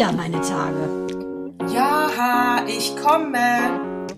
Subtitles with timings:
[0.00, 1.06] wieder meine Tage.
[1.70, 4.08] Ja, ich komme.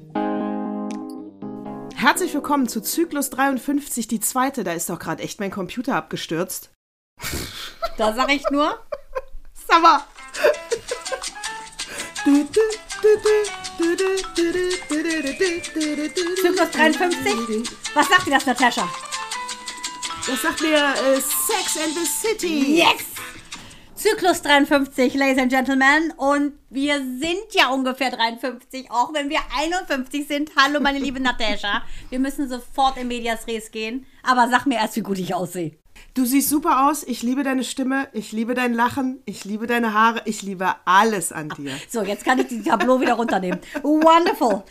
[1.97, 4.63] Herzlich willkommen zu Zyklus 53, die zweite.
[4.63, 6.71] Da ist doch gerade echt mein Computer abgestürzt.
[7.99, 8.79] Da sag ich nur.
[9.69, 10.07] Summer!
[16.43, 17.77] Zyklus 53?
[17.95, 18.89] Was sagt dir das, Natascha?
[20.29, 22.77] Das sagt mir äh, Sex and the City.
[22.77, 23.12] Yes!
[24.03, 26.13] Zyklus 53, Ladies and Gentlemen.
[26.17, 30.51] Und wir sind ja ungefähr 53, auch wenn wir 51 sind.
[30.57, 31.85] Hallo, meine liebe Natascha.
[32.11, 34.05] Wir müssen sofort in Medias Res gehen.
[34.25, 35.79] Aber sag mir erst, wie gut ich aussehe.
[36.15, 37.05] Du siehst super aus.
[37.05, 38.07] Ich liebe deine Stimme.
[38.13, 39.23] Ich liebe dein Lachen.
[39.25, 40.21] Ich liebe deine Haare.
[40.27, 41.73] Ich liebe alles an dir.
[41.89, 43.59] So, jetzt kann ich die Tableau wieder runternehmen.
[43.83, 44.63] Wonderful.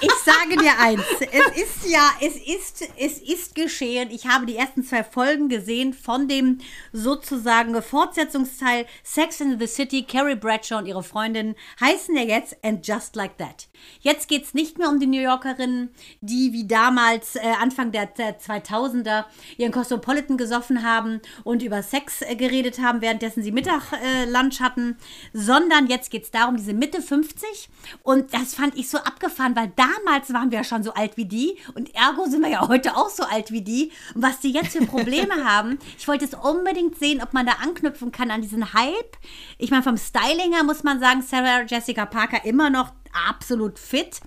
[0.00, 1.04] Ich sage dir eins.
[1.20, 4.10] Es ist ja, es ist, es ist geschehen.
[4.10, 6.58] Ich habe die ersten zwei Folgen gesehen von dem
[6.92, 10.02] sozusagen Fortsetzungsteil Sex in the City.
[10.02, 13.68] Carrie Bradshaw und ihre Freundin heißen ja jetzt And Just Like That.
[14.00, 18.06] Jetzt geht es nicht mehr um die New Yorkerinnen, die wie damals äh, Anfang der,
[18.06, 24.60] der 2000er ihren Cosmopolitan gesoffen haben und über Sex äh, geredet haben, währenddessen sie Mittaglunch
[24.60, 24.96] äh, hatten,
[25.32, 27.68] sondern jetzt geht es darum, diese Mitte 50
[28.02, 31.24] und das fand ich so abgefahren, weil damals waren wir ja schon so alt wie
[31.24, 31.56] die.
[31.74, 33.92] Und ergo sind wir ja heute auch so alt wie die.
[34.14, 37.52] Und was die jetzt für Probleme haben, ich wollte es unbedingt sehen, ob man da
[37.62, 39.16] anknüpfen kann an diesen Hype.
[39.58, 42.92] Ich meine, vom Styling her muss man sagen, Sarah Jessica Parker immer noch
[43.28, 44.20] absolut fit.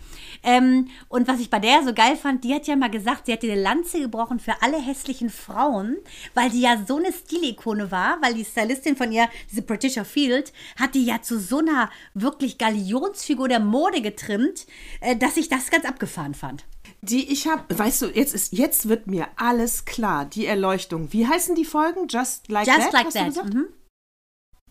[0.43, 3.33] Ähm, und was ich bei der so geil fand, die hat ja mal gesagt, sie
[3.33, 5.97] hat eine Lanze gebrochen für alle hässlichen Frauen,
[6.33, 10.53] weil die ja so eine Stilikone war, weil die Stylistin von ihr, diese Patricia Field,
[10.79, 14.65] hat die ja zu so einer wirklich Galionsfigur der Mode getrimmt,
[15.01, 16.65] äh, dass ich das ganz abgefahren fand.
[17.01, 20.25] Die ich habe, weißt du, jetzt ist, jetzt wird mir alles klar.
[20.25, 21.13] Die Erleuchtung.
[21.13, 22.07] Wie heißen die Folgen?
[22.07, 22.93] Just like Just that?
[22.93, 23.53] like that.
[23.53, 23.67] Mhm.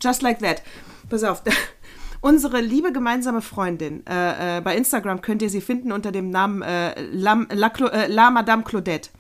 [0.03, 0.63] Just like that.
[1.09, 1.43] Pass auf.
[2.25, 6.63] Unsere liebe gemeinsame Freundin, äh, äh, bei Instagram könnt ihr sie finden unter dem Namen
[6.63, 9.11] äh, La, La, Clo- äh, La Madame Claudette.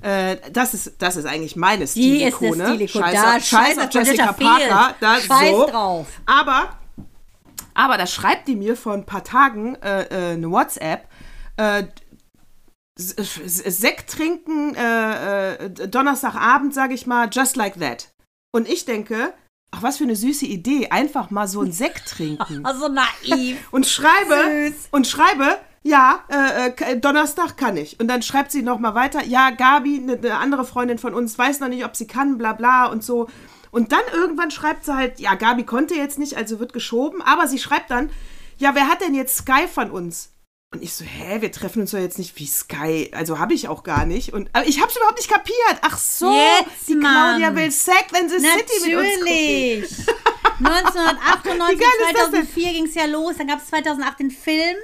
[0.00, 2.66] Äh, das, ist, das ist eigentlich meine Die ist eine Stilikone.
[2.66, 3.04] Stilikone.
[3.40, 4.32] Scheiß, Da, auf- Jessica.
[4.32, 4.94] Parker.
[4.98, 5.66] Da, Scheiß so.
[5.66, 6.06] drauf.
[6.26, 6.70] Aber,
[7.74, 11.06] aber da schreibt die mir vor ein paar Tagen äh, äh, eine WhatsApp.
[11.58, 11.84] Äh,
[12.96, 18.08] Sekt trinken, äh, Donnerstagabend, sage ich mal, just like that.
[18.52, 19.32] Und ich denke,
[19.70, 22.62] ach, was für eine süße Idee, einfach mal so einen Sekt trinken.
[22.64, 23.58] Also naiv.
[23.70, 24.88] Und schreibe, Süß.
[24.90, 27.98] und schreibe, ja, äh, äh, Donnerstag kann ich.
[28.00, 31.38] Und dann schreibt sie noch mal weiter, ja, Gabi, eine ne andere Freundin von uns,
[31.38, 33.28] weiß noch nicht, ob sie kann, bla bla und so.
[33.70, 37.22] Und dann irgendwann schreibt sie halt, ja, Gabi konnte jetzt nicht, also wird geschoben.
[37.22, 38.10] Aber sie schreibt dann,
[38.58, 40.30] ja, wer hat denn jetzt Sky von uns?
[40.70, 43.10] Und ich so, hä, wir treffen uns doch jetzt nicht wie Sky.
[43.14, 44.34] Also habe ich auch gar nicht.
[44.34, 45.78] Und aber ich habe es überhaupt nicht kapiert.
[45.80, 47.38] Ach so, Jetzt, die Mann.
[47.40, 49.08] Claudia will Sex in the City mit uns.
[49.18, 50.06] Natürlich.
[50.58, 52.46] Wie 1998, geil ist das denn?
[52.48, 53.36] 2004 ging es ja los.
[53.38, 54.76] Dann gab es 2008 den Film.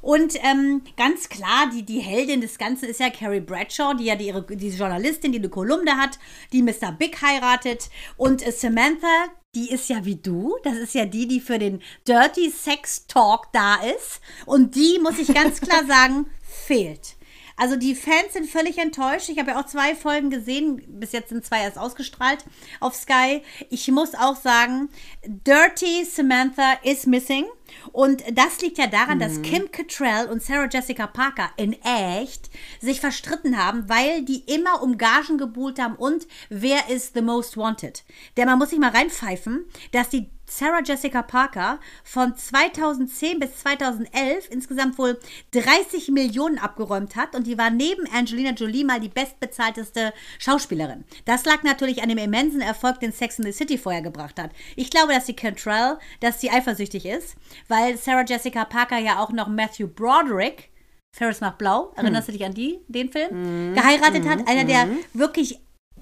[0.00, 4.16] Und ähm, ganz klar, die, die Heldin des Ganzen ist ja Carrie Bradshaw, die ja
[4.16, 6.18] die, ihre, die Journalistin, die eine Kolumne hat,
[6.52, 6.92] die Mr.
[6.98, 7.90] Big heiratet.
[8.16, 10.56] Und äh, Samantha, die ist ja wie du.
[10.62, 14.20] Das ist ja die, die für den Dirty Sex Talk da ist.
[14.46, 17.16] Und die, muss ich ganz klar sagen, fehlt.
[17.60, 19.28] Also die Fans sind völlig enttäuscht.
[19.28, 20.82] Ich habe ja auch zwei Folgen gesehen.
[20.98, 22.42] Bis jetzt sind zwei erst ausgestrahlt
[22.80, 23.42] auf Sky.
[23.68, 24.88] Ich muss auch sagen,
[25.26, 27.44] Dirty Samantha is missing.
[27.92, 32.48] Und das liegt ja daran, dass Kim Cattrall und Sarah Jessica Parker in echt
[32.80, 37.58] sich verstritten haben, weil die immer um Gagen gebuhlt haben und wer ist the most
[37.58, 38.04] wanted.
[38.38, 44.50] Denn man muss sich mal reinpfeifen, dass die Sarah Jessica Parker von 2010 bis 2011
[44.50, 45.18] insgesamt wohl
[45.52, 51.04] 30 Millionen abgeräumt hat und die war neben Angelina Jolie mal die bestbezahlteste Schauspielerin.
[51.24, 54.50] Das lag natürlich an dem immensen Erfolg, den Sex in the City vorher gebracht hat.
[54.74, 57.36] Ich glaube, dass die Cantrell, dass sie eifersüchtig ist,
[57.68, 60.70] weil Sarah Jessica Parker ja auch noch Matthew Broderick
[61.12, 63.74] Ferris macht blau, erinnerst du dich an die, den Film?
[63.74, 65.58] Geheiratet hat, einer der wirklich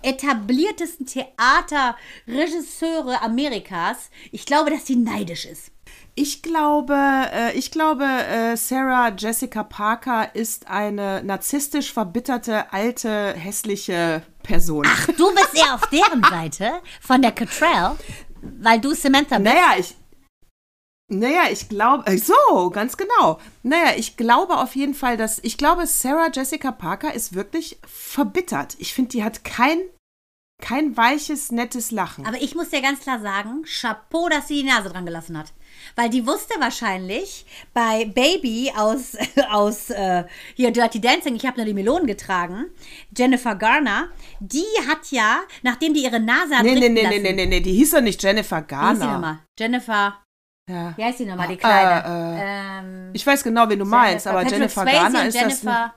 [0.09, 4.11] etabliertesten Theaterregisseure Amerikas.
[4.33, 5.71] Ich glaube, dass sie neidisch ist.
[6.15, 14.23] Ich glaube, äh, ich glaube, äh, Sarah Jessica Parker ist eine narzisstisch verbitterte, alte, hässliche
[14.43, 14.85] Person.
[14.89, 17.97] Ach, du bist eher auf deren Seite von der Cottrell,
[18.43, 19.55] weil du Samantha bist.
[19.55, 19.95] naja, ich.
[21.11, 23.39] Naja, ich glaube, äh, so, ganz genau.
[23.63, 28.75] Naja, ich glaube auf jeden Fall, dass, ich glaube, Sarah Jessica Parker ist wirklich verbittert.
[28.79, 29.79] Ich finde, die hat kein,
[30.61, 32.27] kein weiches, nettes Lachen.
[32.27, 35.53] Aber ich muss dir ganz klar sagen, Chapeau, dass sie die Nase dran gelassen hat.
[35.95, 39.17] weil die wusste wahrscheinlich bei Baby aus,
[39.51, 40.25] aus äh,
[40.55, 42.67] hier Dirty Dancing, ich habe nur die Melonen getragen,
[43.17, 44.09] Jennifer Garner,
[44.41, 47.47] die hat ja, nachdem die ihre Nase hat Nee, nee, nee, nee, lassen, nee, nee,
[47.47, 49.13] nee, die hieß doch nicht Jennifer Wie hieß die Garner.
[49.13, 49.39] nochmal?
[49.59, 50.19] Jennifer,
[50.69, 50.93] Ja.
[50.97, 52.05] wie heißt die nochmal, die Kleine?
[52.05, 55.43] Äh, ähm, Ich weiß genau, wen du meinst, aber Patrick Jennifer Swayze Garner ist das.
[55.63, 55.95] Jennifer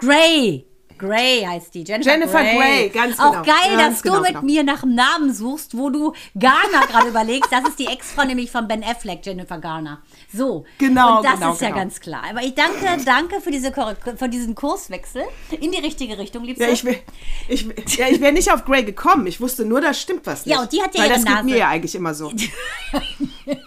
[0.00, 0.66] Grey.
[1.00, 1.82] Grey heißt die.
[1.82, 3.28] Jennifer, Jennifer Grey, ganz genau.
[3.30, 4.42] Auch geil, Ganz dass du genau, mit genau.
[4.42, 7.50] mir nach einem Namen suchst, wo du Garner gerade überlegst.
[7.50, 10.02] Das ist die Ex-Frau nämlich von Ben Affleck, Jennifer Garner.
[10.32, 10.64] So.
[10.78, 11.80] Genau, Und das genau, ist ja genau.
[11.80, 12.22] ganz klar.
[12.30, 13.72] Aber ich danke, danke für, diese,
[14.16, 15.22] für diesen Kurswechsel
[15.60, 16.64] in die richtige Richtung, liebste.
[16.66, 17.00] Ja, ich, wär-
[17.48, 17.66] ich,
[17.96, 19.26] ja, ich wäre nicht auf Grey gekommen.
[19.26, 20.54] Ich wusste nur, da stimmt was nicht.
[20.54, 21.44] Ja, und die hat ja Weil ihre das geht Nase.
[21.46, 22.30] mir ja eigentlich immer so.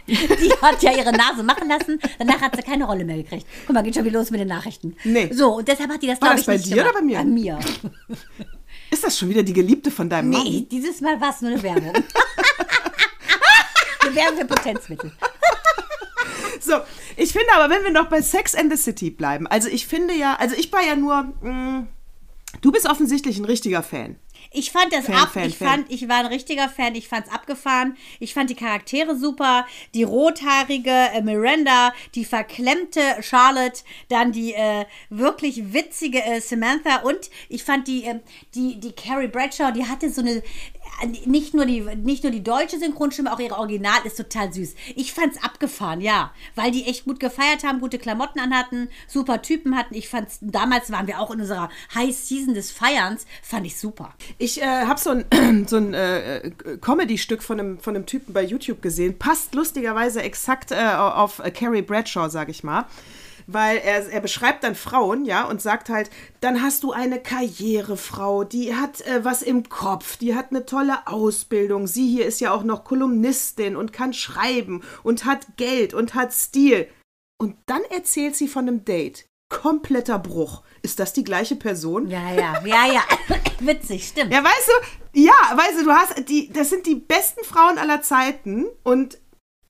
[0.08, 2.00] Die hat ja ihre Nase machen lassen.
[2.20, 3.46] Danach hat sie keine Rolle mehr gekriegt.
[3.66, 4.96] Guck mal, geht schon wieder los mit den Nachrichten.
[5.04, 5.30] Nee.
[5.34, 6.96] So, und deshalb hat die das, War glaube das ich, bei nicht dir oder gemacht.
[6.96, 7.20] bei mir?
[7.24, 7.60] Bei mir.
[8.92, 10.44] Ist das schon wieder die Geliebte von deinem Mann?
[10.44, 11.94] Nee, dieses Mal war es nur eine Werbung.
[14.02, 15.12] eine Werbung für Potenzmittel.
[16.60, 16.74] So,
[17.18, 20.14] ich finde aber, wenn wir noch bei Sex and the City bleiben, also ich finde
[20.14, 21.88] ja, also ich war ja nur, mh,
[22.62, 24.18] du bist offensichtlich ein richtiger Fan.
[24.52, 25.68] Ich fand das Fan, ab, Fan, ich Fan.
[25.68, 27.98] fand, ich war ein richtiger Fan, ich fand's abgefahren.
[28.20, 34.86] Ich fand die Charaktere super, die rothaarige äh, Miranda, die verklemmte Charlotte, dann die äh,
[35.10, 38.20] wirklich witzige äh, Samantha und ich fand die äh,
[38.54, 40.44] die die Carrie Bradshaw, die hatte so eine
[41.26, 44.76] nicht nur die nicht nur die deutsche Synchronstimme, auch ihre Original ist total süß.
[44.96, 49.76] Ich fand's abgefahren, ja, weil die echt gut gefeiert haben, gute Klamotten anhatten, super Typen
[49.76, 49.96] hatten.
[49.96, 54.14] Ich fand's damals waren wir auch in unserer High Season des Feierns, fand ich super.
[54.38, 56.52] Ich äh, habe so ein, so ein äh,
[56.82, 59.18] Comedy-Stück von einem, von einem Typen bei YouTube gesehen.
[59.18, 62.86] Passt lustigerweise exakt äh, auf äh, Carrie Bradshaw, sag ich mal.
[63.48, 66.10] Weil er, er beschreibt dann Frauen, ja, und sagt halt,
[66.42, 71.08] dann hast du eine Karrierefrau, die hat äh, was im Kopf, die hat eine tolle
[71.08, 71.88] Ausbildung.
[71.88, 76.34] Sie hier ist ja auch noch Kolumnistin und kann schreiben und hat Geld und hat
[76.34, 76.88] Stil.
[77.38, 79.26] Und dann erzählt sie von einem Date.
[79.50, 80.64] Kompletter Bruch.
[80.82, 82.10] Ist das die gleiche Person?
[82.10, 83.04] Ja, ja, ja, ja.
[83.60, 84.34] Witzig, stimmt.
[84.34, 88.02] Ja, weißt du, ja, weißt du, du hast die, das sind die besten Frauen aller
[88.02, 89.20] Zeiten und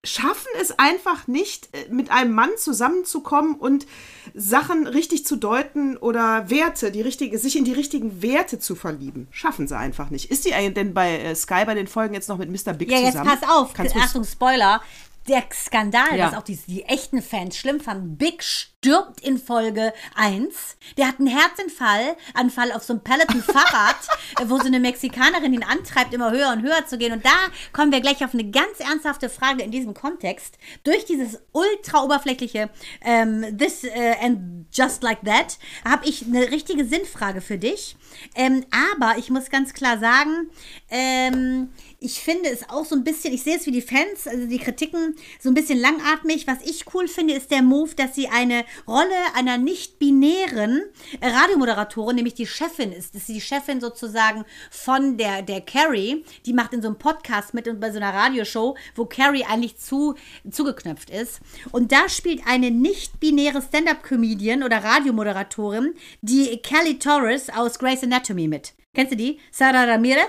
[0.04, 3.86] schaffen es einfach nicht, äh, mit einem Mann zusammenzukommen und
[4.34, 9.28] Sachen richtig zu deuten oder Werte, die richtige, sich in die richtigen Werte zu verlieben.
[9.32, 10.30] Schaffen sie einfach nicht.
[10.30, 12.74] Ist die eigentlich denn bei äh, Sky bei den Folgen jetzt noch mit Mr.
[12.74, 13.30] Big Ja, jetzt zusammen?
[13.30, 13.74] pass auf.
[13.74, 14.82] Kannst Achtung, Spoiler.
[15.28, 16.30] Der Skandal, Ja.
[16.30, 18.18] dass auch die, die echten Fans schlimm fanden.
[18.18, 20.76] Big stirbt in Folge 1.
[20.98, 23.96] Der hat einen Herzinfall, Anfall auf so einem Peloton-Fahrrad,
[24.42, 27.14] äh, wo so eine Mexikanerin ihn antreibt, immer höher und höher zu gehen.
[27.14, 27.32] Und da
[27.72, 30.58] kommen wir gleich auf eine ganz ernsthafte Frage in diesem Kontext.
[30.84, 32.70] Durch dieses ultra oberflächliche
[33.02, 37.96] ähm, This äh, and Just Like That habe ich eine richtige Sinnfrage für dich.
[38.36, 38.66] Ähm,
[38.96, 40.50] aber ich muss ganz klar sagen,
[40.90, 41.70] ähm,
[42.04, 44.60] ich finde es auch so ein bisschen, ich sehe es wie die Fans, also die
[44.60, 46.46] Kritiken, so ein bisschen langatmig.
[46.48, 50.82] Was ich cool finde, ist der Move, dass sie eine Rolle einer nicht-binären
[51.22, 53.16] Radiomoderatorin, nämlich die Chefin ist.
[53.16, 56.26] Das ist die Chefin sozusagen von der, der Carrie.
[56.46, 59.78] Die macht in so einem Podcast mit und bei so einer Radioshow, wo Carrie eigentlich
[59.78, 60.16] zu,
[60.52, 61.40] zugeknöpft ist.
[61.72, 68.74] Und da spielt eine nicht-binäre Stand-Up-Comedian oder Radiomoderatorin, die Kelly Torres aus Grey's Anatomy mit.
[68.94, 69.40] Kennst du die?
[69.52, 70.28] Sarah Ramirez?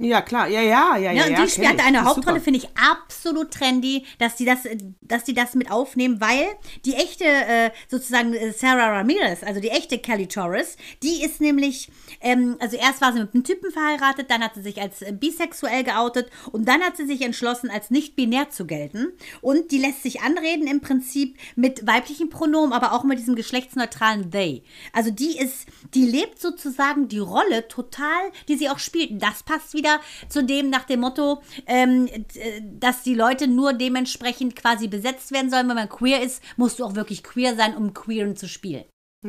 [0.00, 1.26] Ja, klar, ja, ja, ja, ja.
[1.26, 4.60] Ja, und die spielt eine Hauptrolle, finde ich absolut trendy, dass die das,
[5.00, 6.46] dass die das mit aufnehmen, weil
[6.84, 11.90] die echte, äh, sozusagen äh, Sarah Ramirez, also die echte Kelly Torres, die ist nämlich,
[12.20, 15.10] ähm, also erst war sie mit einem Typen verheiratet, dann hat sie sich als äh,
[15.10, 19.08] bisexuell geoutet und dann hat sie sich entschlossen, als nicht binär zu gelten.
[19.40, 24.30] Und die lässt sich anreden im Prinzip mit weiblichen Pronomen, aber auch mit diesem geschlechtsneutralen
[24.30, 24.62] they.
[24.92, 29.20] Also die ist, die lebt sozusagen die Rolle total, die sie auch spielt.
[29.20, 29.87] Das passt wieder
[30.28, 35.50] zu dem nach dem Motto, ähm, d- dass die Leute nur dementsprechend quasi besetzt werden
[35.50, 35.68] sollen.
[35.68, 38.84] Wenn man queer ist, musst du auch wirklich queer sein, um queeren zu spielen.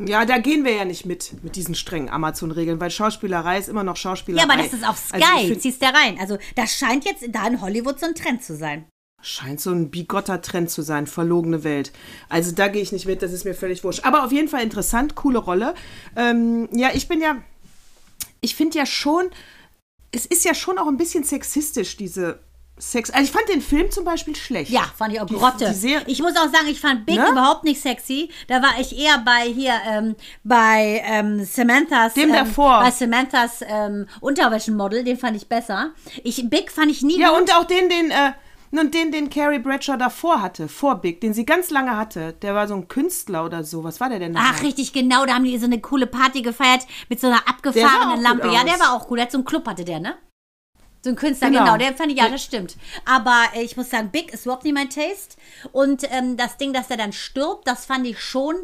[0.06, 3.82] Ja, da gehen wir ja nicht mit, mit diesen strengen Amazon-Regeln, weil Schauspielerei ist immer
[3.82, 4.46] noch Schauspielerei.
[4.46, 6.16] Ja, aber das ist auf Sky, Also ich find- ziehst du rein.
[6.20, 8.86] Also das scheint jetzt da in Hollywood so ein Trend zu sein.
[9.22, 11.90] Scheint so ein bigotter Trend zu sein, verlogene Welt.
[12.28, 14.04] Also da gehe ich nicht mit, das ist mir völlig wurscht.
[14.06, 15.74] Aber auf jeden Fall interessant, coole Rolle.
[16.16, 17.36] Ähm, ja, ich bin ja,
[18.40, 19.26] ich finde ja schon,
[20.12, 22.40] es ist ja schon auch ein bisschen sexistisch, diese
[22.78, 23.10] Sex.
[23.10, 24.70] Also ich fand den Film zum Beispiel schlecht.
[24.70, 25.66] Ja, fand ich auch Grotte.
[25.68, 27.28] die Serie- ich muss auch sagen, ich fand Big Ne?
[27.30, 28.30] überhaupt nicht sexy.
[28.48, 32.14] Da war ich eher bei hier, ähm, bei ähm, Samanthas.
[32.14, 32.80] Dem ähm, davor.
[32.80, 35.90] Bei Samanthas ähm, Unterwäschenmodel, den fand ich besser.
[36.24, 37.40] Ich, Big fand ich nie Ja, gut.
[37.42, 38.32] und auch den, den, äh,
[38.78, 42.34] und den, den Carrie Bradshaw davor hatte, vor Big, den sie ganz lange hatte.
[42.34, 43.82] Der war so ein Künstler oder so.
[43.82, 44.66] Was war der denn Ach, nochmal?
[44.66, 45.26] richtig, genau.
[45.26, 48.48] Da haben die so eine coole Party gefeiert mit so einer abgefahrenen Lampe.
[48.52, 49.16] Ja, der war auch cool.
[49.16, 50.14] Der hat so einen Club, hatte der, ne?
[51.02, 51.64] So ein Künstler, Genau.
[51.64, 52.76] genau, der fand ich, ja, das stimmt.
[53.06, 55.36] Aber äh, ich muss sagen, Big ist überhaupt nicht mein Taste.
[55.72, 58.54] Und ähm, das Ding, dass er dann stirbt, das fand ich schon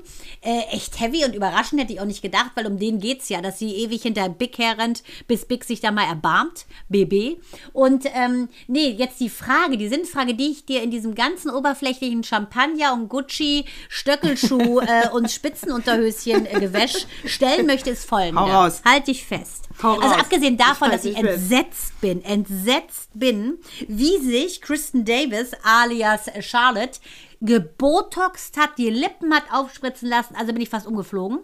[0.43, 3.40] äh, echt heavy und überraschend, hätte ich auch nicht gedacht, weil um den geht's ja,
[3.40, 7.40] dass sie ewig hinter Big herrennt, bis Big sich da mal erbarmt, BB.
[7.73, 12.23] Und ähm, nee, jetzt die Frage, die Sinnfrage, die ich dir in diesem ganzen oberflächlichen
[12.23, 18.43] Champagner und Gucci, Stöckelschuh äh, und Spitzenunterhöschen äh, Gewäsch stellen möchte, ist folgende.
[18.43, 18.83] Hau raus.
[18.85, 19.65] Halt dich fest.
[19.83, 20.21] Hau also raus.
[20.21, 26.99] abgesehen davon, Ich dass ich entsetzt bin, entsetzt bin, wie sich Kristen Davis alias Charlotte
[27.40, 31.40] gebotoxt hat, die Lippen hat aufspritzen lassen, also bin ich fast umgeflogen.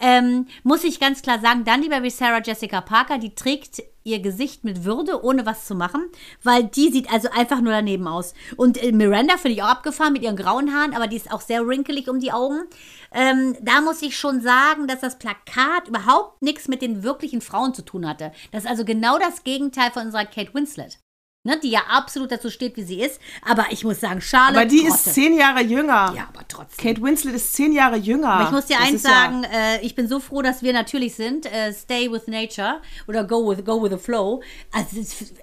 [0.00, 4.20] Ähm, muss ich ganz klar sagen, dann lieber wie Sarah Jessica Parker, die trägt ihr
[4.20, 6.10] Gesicht mit Würde, ohne was zu machen,
[6.42, 8.34] weil die sieht also einfach nur daneben aus.
[8.56, 11.40] Und äh, Miranda finde ich auch abgefahren mit ihren grauen Haaren, aber die ist auch
[11.40, 12.62] sehr wrinkelig um die Augen.
[13.12, 17.74] Ähm, da muss ich schon sagen, dass das Plakat überhaupt nichts mit den wirklichen Frauen
[17.74, 18.32] zu tun hatte.
[18.50, 20.98] Das ist also genau das Gegenteil von unserer Kate Winslet.
[21.44, 23.20] Ne, die ja absolut dazu steht, wie sie ist.
[23.44, 24.60] Aber ich muss sagen, Charlotte.
[24.60, 24.94] Aber die Grotte.
[24.94, 26.12] ist zehn Jahre jünger.
[26.16, 26.76] Ja, aber trotzdem.
[26.94, 28.28] Kate Winslet ist zehn Jahre jünger.
[28.28, 30.62] Aber ich muss dir Das eins ist ja- sagen, äh, ich bin so froh, dass
[30.62, 31.46] wir natürlich sind.
[31.46, 34.40] Äh, stay with nature oder go with, go with the flow.
[34.70, 34.96] Also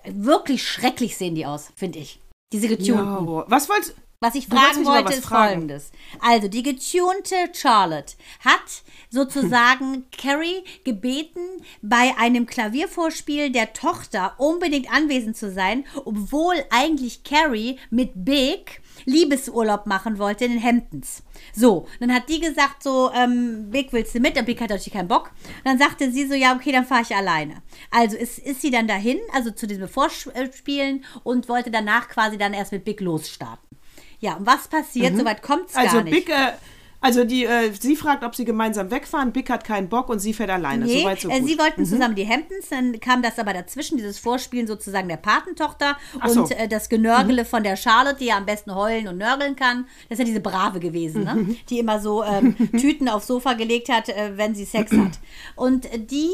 [0.05, 2.21] wirklich schrecklich sehen die aus, finde ich.
[2.53, 3.25] Diese getunten.
[3.25, 3.43] boah.
[3.49, 5.51] was wolltest Was ich fragen wollte, ist fragen.
[5.51, 5.91] folgendes.
[6.19, 11.39] Also, die getunte Charlotte hat sozusagen Carrie gebeten,
[11.81, 19.85] bei einem Klaviervorspiel der Tochter unbedingt anwesend zu sein, obwohl eigentlich Carrie mit Big Liebesurlaub
[19.85, 21.23] machen wollte in den Hamptons.
[21.55, 24.37] So, dann hat die gesagt so, ähm, Big willst du mit?
[24.37, 25.31] Und Big hat natürlich keinen Bock.
[25.63, 27.61] Dann sagte sie so, ja, okay, dann fahre ich alleine.
[27.89, 32.53] Also ist, ist sie dann dahin, also zu diesem Vorspielen und wollte danach quasi dann
[32.53, 33.68] erst mit Big losstarten.
[34.19, 35.17] Ja, und was passiert?
[35.17, 36.13] Soweit kommt es also gar nicht.
[36.13, 36.51] Big, äh,
[37.01, 39.31] also die, äh, sie fragt, ob sie gemeinsam wegfahren.
[39.31, 40.85] Big hat keinen Bock und sie fährt alleine.
[40.85, 41.47] Nee, Soweit so äh, gut.
[41.47, 45.97] sie wollten zusammen die Hamptons, dann kam das aber dazwischen, dieses Vorspielen sozusagen der Patentochter
[46.19, 46.41] Ach so.
[46.41, 49.85] und äh, das Genörgele von der Charlotte, die ja am besten heulen und nörgeln kann.
[50.09, 51.55] Das ist ja diese Brave gewesen, ne?
[51.69, 55.19] die immer so ähm, Tüten aufs Sofa gelegt hat, äh, wenn sie Sex hat.
[55.55, 56.31] Und die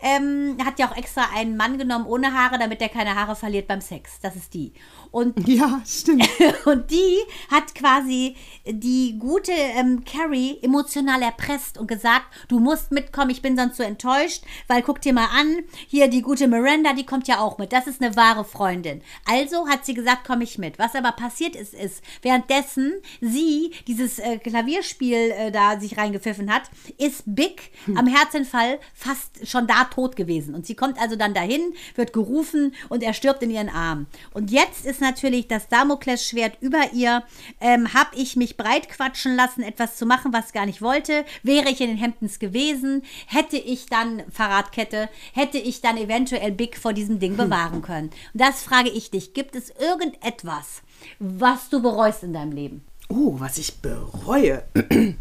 [0.00, 3.66] ähm, hat ja auch extra einen Mann genommen ohne Haare, damit er keine Haare verliert
[3.66, 4.20] beim Sex.
[4.22, 4.72] Das ist die.
[5.14, 6.28] Und ja, stimmt.
[6.64, 7.18] und die
[7.48, 8.34] hat quasi
[8.66, 13.84] die gute ähm, Carrie emotional erpresst und gesagt, du musst mitkommen, ich bin sonst so
[13.84, 17.72] enttäuscht, weil guck dir mal an, hier die gute Miranda, die kommt ja auch mit.
[17.72, 19.02] Das ist eine wahre Freundin.
[19.24, 20.80] Also hat sie gesagt, komme ich mit.
[20.80, 26.64] Was aber passiert ist, ist, währenddessen sie dieses äh, Klavierspiel äh, da sich reingepfiffen hat,
[26.98, 30.56] ist Big am Herzinfall fast schon da tot gewesen.
[30.56, 34.08] Und sie kommt also dann dahin, wird gerufen und er stirbt in ihren Armen.
[34.32, 37.22] Und jetzt ist natürlich das Damoklesschwert über ihr.
[37.60, 41.24] Ähm, hab ich mich breit quatschen lassen, etwas zu machen, was gar nicht wollte?
[41.42, 43.02] Wäre ich in den Hamptons gewesen?
[43.26, 48.08] Hätte ich dann, Fahrradkette, hätte ich dann eventuell Big vor diesem Ding bewahren können?
[48.32, 49.34] Und das frage ich dich.
[49.34, 50.82] Gibt es irgendetwas,
[51.18, 52.84] was du bereust in deinem Leben?
[53.08, 54.64] Oh, was ich bereue.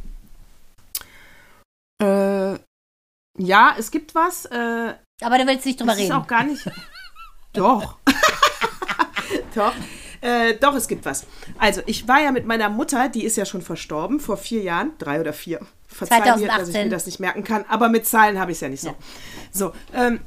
[2.02, 2.58] äh,
[3.38, 4.46] ja, es gibt was.
[4.46, 6.16] Äh, Aber du willst nicht drüber das ist reden.
[6.16, 6.64] auch gar nicht.
[7.54, 7.98] Doch.
[9.56, 9.74] Doch.
[10.22, 11.26] Äh, doch, es gibt was.
[11.58, 14.92] Also, ich war ja mit meiner Mutter, die ist ja schon verstorben, vor vier Jahren,
[14.98, 15.60] drei oder vier.
[15.88, 16.84] Verzeih mir, dass ich 2018.
[16.86, 18.88] mir das nicht merken kann, aber mit Zahlen habe ich es ja nicht so.
[18.90, 18.96] Ja.
[19.52, 20.22] So, ähm,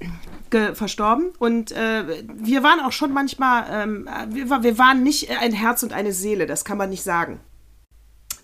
[0.75, 5.53] verstorben und äh, wir waren auch schon manchmal, ähm, wir, war- wir waren nicht ein
[5.53, 7.41] Herz und eine Seele, das kann man nicht sagen.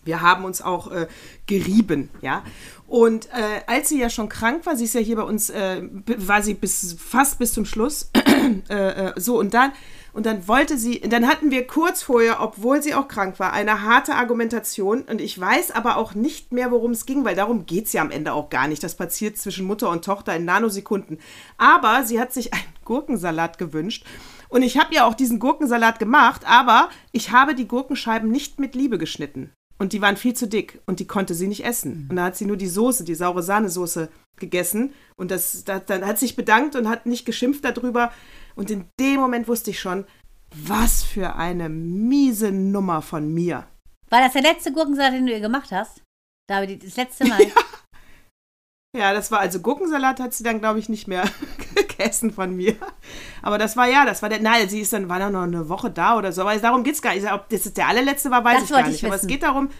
[0.04, 1.06] Wir haben uns auch äh,
[1.46, 2.42] gerieben, ja.
[2.88, 5.82] Und äh, als sie ja schon krank war, sie ist ja hier bei uns, äh,
[6.16, 8.10] war sie bis fast bis zum Schluss,
[8.68, 9.70] äh, äh, so und dann
[10.12, 13.82] und dann wollte sie, dann hatten wir kurz vorher, obwohl sie auch krank war, eine
[13.82, 17.86] harte Argumentation und ich weiß aber auch nicht mehr, worum es ging, weil darum geht
[17.86, 18.82] es ja am Ende auch gar nicht.
[18.82, 21.18] Das passiert zwischen Mutter und Tochter in Nanosekunden.
[21.56, 24.04] Aber sie hat sich einen Gurkensalat gewünscht
[24.48, 28.74] und ich habe ja auch diesen Gurkensalat gemacht, aber ich habe die Gurkenscheiben nicht mit
[28.74, 29.50] Liebe geschnitten.
[29.78, 32.06] Und die waren viel zu dick und die konnte sie nicht essen.
[32.10, 34.92] Und da hat sie nur die Soße, die saure Sahnesoße gegessen.
[35.16, 38.12] Und das, das, dann hat sich bedankt und hat nicht geschimpft darüber.
[38.54, 40.04] Und in dem Moment wusste ich schon,
[40.54, 43.66] was für eine miese Nummer von mir.
[44.10, 46.02] War das der letzte Gurkensalat, den du ihr gemacht hast?
[46.48, 47.40] David, das letzte Mal.
[48.94, 51.24] Ja, das war also Gurkensalat hat sie dann, glaube ich, nicht mehr
[51.74, 52.76] gegessen von mir.
[53.40, 55.70] Aber das war ja, das war der, nein, sie ist dann, war dann noch eine
[55.70, 56.42] Woche da oder so.
[56.42, 57.30] Aber darum geht es gar nicht.
[57.32, 59.04] Ob das jetzt der allerletzte war, weiß Das ich gar ich nicht.
[59.06, 59.70] Aber es geht darum,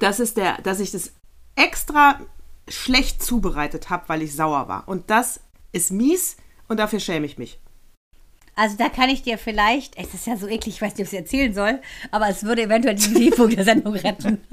[0.00, 1.12] dass, es der, dass ich das
[1.54, 2.18] extra
[2.68, 4.88] schlecht zubereitet habe, weil ich sauer war.
[4.88, 5.38] Und das
[5.70, 6.36] ist mies
[6.68, 7.58] und dafür schäme ich mich.
[8.56, 11.12] Also da kann ich dir vielleicht, es ist ja so eklig, ich weiß nicht, ob
[11.12, 11.80] ich es erzähhlen soll,
[12.12, 14.40] aber es würde eventuell diesen Tiefpunkt der Sendung retten.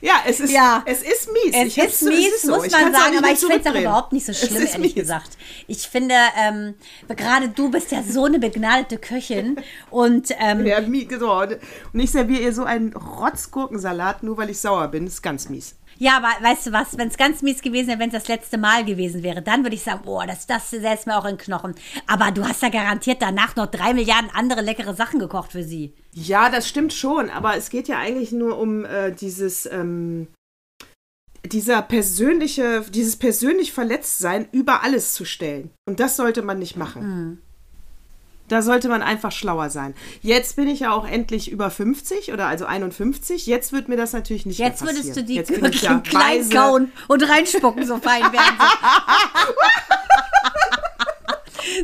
[0.00, 0.82] Ja, es ist, Ja.
[0.86, 1.52] es ist mies.
[1.54, 2.54] Es Ich- ist mies, so.
[2.56, 4.74] muss Ich man sagen, aber ich finde es auch überhaupt nicht so Es schlimm, ist
[4.74, 5.02] ehrlich mies.
[5.02, 5.36] gesagt.
[5.66, 6.74] Ich finde, ähm,
[7.14, 9.56] gerade du bist ja so eine begnadete Köchin
[9.90, 11.42] und ähm, Ja, mies, genau.
[11.42, 11.58] Und
[11.92, 15.04] ich serviere ihr so einen Rotzgurkensalat, nur weil ich sauer bin.
[15.04, 15.74] Das ist ganz mies.
[15.98, 18.56] Ja, aber weißt du was, wenn es ganz mies gewesen wäre, wenn es das letzte
[18.56, 21.38] Mal gewesen wäre, dann würde ich sagen, boah, das, das setzt mir auch in den
[21.38, 21.74] Knochen.
[22.06, 25.94] Aber du hast ja garantiert danach noch drei Milliarden andere leckere Sachen gekocht für sie.
[26.12, 30.28] Ja, das stimmt schon, aber es geht ja eigentlich nur um äh, dieses, ähm,
[31.44, 35.70] dieser persönliche, dieses persönlich Verletztsein über alles zu stellen.
[35.88, 37.02] Und das sollte man nicht machen.
[37.02, 37.38] Hm.
[38.48, 39.94] Da sollte man einfach schlauer sein.
[40.22, 43.46] Jetzt bin ich ja auch endlich über 50 oder also 51.
[43.46, 45.06] Jetzt wird mir das natürlich nicht Jetzt mehr passieren.
[45.06, 49.87] würdest du die Jetzt bin ich ja klein kauen und reinspucken, so fein werden sie.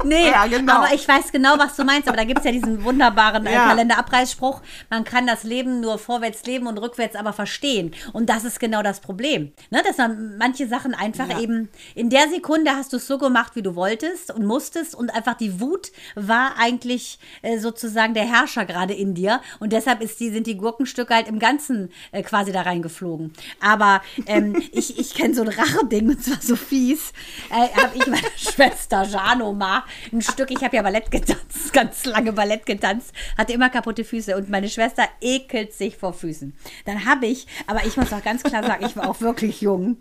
[0.05, 0.75] Nee, Ja, genau.
[0.75, 2.09] aber ich weiß genau, was du meinst.
[2.09, 3.69] Aber da gibt es ja diesen wunderbaren äh, Ja.
[3.69, 4.61] Kalenderabreißspruch.
[4.91, 7.95] Man kann das Leben nur vorwärts leben und rückwärts aber verstehen.
[8.13, 9.53] Und das ist genau das Problem.
[9.71, 9.83] Ne?
[9.87, 11.41] Dass man manche Sachen einfach Ja.
[11.41, 14.95] eben, in der Sekunde hast du es so gemacht, wie du wolltest und musstest.
[14.95, 19.41] Und einfach die Wut war eigentlich äh, sozusagen der Herrscher gerade in dir.
[19.61, 23.33] Und deshalb ist die, sind die Gurkenstücke halt im Ganzen äh, quasi da reingeflogen.
[23.61, 27.13] Aber ähm, ich, ich kenne so ein Racheding, und zwar so fies.
[27.51, 32.05] Äh, habe ich meiner Schwester Jano mal ein Stück, ich habe ja Ballett getanzt, ganz
[32.05, 36.55] lange Ballett getanzt, hatte immer kaputte Füße und meine Schwester ekelt sich vor Füßen.
[36.85, 39.97] Dann habe ich, aber ich muss auch ganz klar sagen, ich war auch wirklich jung.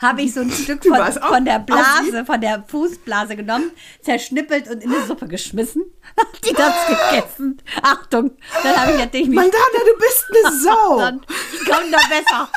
[0.00, 1.58] Habe ich so ein Stück von, von der.
[1.60, 3.70] Blase, von der Fußblase genommen,
[4.02, 5.82] zerschnippelt und in eine Suppe geschmissen.
[6.44, 7.62] Die das gegessen.
[7.82, 10.98] Achtung, dann habe ich natürlich mich Mandana, du bist eine Sau.
[10.98, 12.48] dann kommt noch besser.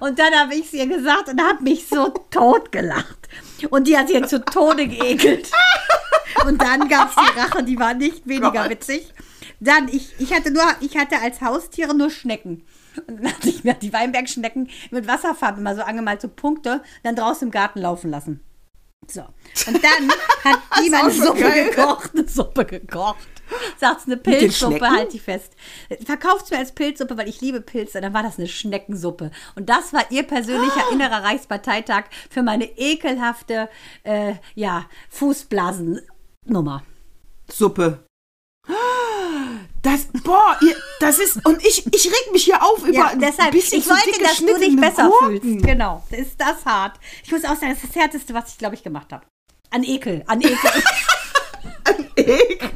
[0.00, 3.28] Und dann habe ich es ihr gesagt und habe mich so tot gelacht.
[3.70, 5.50] Und die hat sich zu Tode geekelt.
[6.46, 8.70] Und dann gab es die Rache, die war nicht weniger Gott.
[8.70, 9.12] witzig.
[9.60, 12.64] Dann, ich, ich hatte nur, ich hatte als Haustiere nur Schnecken.
[13.06, 17.16] Und dann hatte ich mir die Weinbergschnecken mit Wasserfarbe immer so angemalt, so Punkte, dann
[17.16, 18.40] draußen im Garten laufen lassen.
[19.10, 19.20] So.
[19.66, 20.10] Und dann
[20.44, 21.70] hat die meine Suppe geil.
[21.70, 23.28] gekocht, eine Suppe gekocht.
[23.76, 25.52] Sagt's eine den Pilzsuppe, halt die fest.
[26.04, 28.00] Verkauft's mir als Pilzsuppe, weil ich liebe Pilze.
[28.00, 29.30] Dann war das eine Schneckensuppe.
[29.54, 33.68] Und das war ihr persönlicher innerer Reichsparteitag für meine ekelhafte,
[34.02, 36.84] äh, ja, Fußblasennummer.
[37.50, 38.06] Suppe.
[39.94, 43.20] Das, boah, ihr, das ist, und ich, ich reg mich hier auf über Ja, ein
[43.20, 45.40] deshalb, bisschen ich wollte, dass du dich besser Gurken.
[45.40, 45.66] fühlst.
[45.66, 46.96] Genau, das ist das hart.
[47.22, 49.24] Ich muss auch sagen, das ist das Härteste, was ich, glaube ich, gemacht habe.
[49.70, 50.56] An Ekel, an Ekel.
[52.16, 52.70] Ekel.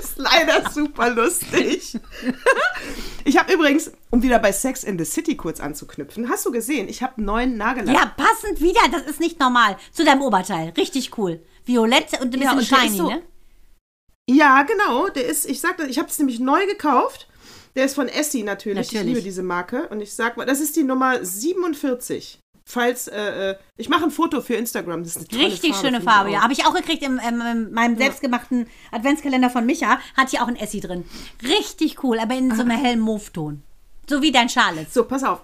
[0.00, 1.98] ist leider super lustig.
[3.24, 6.88] Ich habe übrigens, um wieder bei Sex in the City kurz anzuknüpfen, hast du gesehen,
[6.88, 7.94] ich habe einen neuen Nagellack.
[7.94, 9.76] ja, passend wieder, das ist nicht normal.
[9.92, 11.42] Zu deinem Oberteil, richtig cool.
[11.64, 13.22] Violett und ein Ja, bisschen und der ist shiny, so- ne?
[14.28, 15.08] Ja, genau.
[15.08, 17.28] Der ist, ich sag das, ich habe es nämlich neu gekauft.
[17.74, 18.88] Der ist von Essie natürlich.
[18.88, 19.14] Ich Natürlich.
[19.14, 19.88] liebe diese Marke.
[19.88, 22.38] Und ich sag mal, das ist die Nummer 47.
[22.64, 25.02] Falls, äh, äh, ich mache ein Foto für Instagram.
[25.02, 26.42] Das ist eine Richtig Farbe, schöne ich Farbe, ja.
[26.42, 29.98] Habe ich auch gekriegt im, ähm, in meinem selbstgemachten Adventskalender von Micha.
[30.16, 31.04] Hat hier auch ein Essi drin.
[31.42, 33.62] Richtig cool, aber in so einem hellen Mauve-Ton.
[34.08, 34.94] So wie dein Schal ist.
[34.94, 35.40] So, pass auf.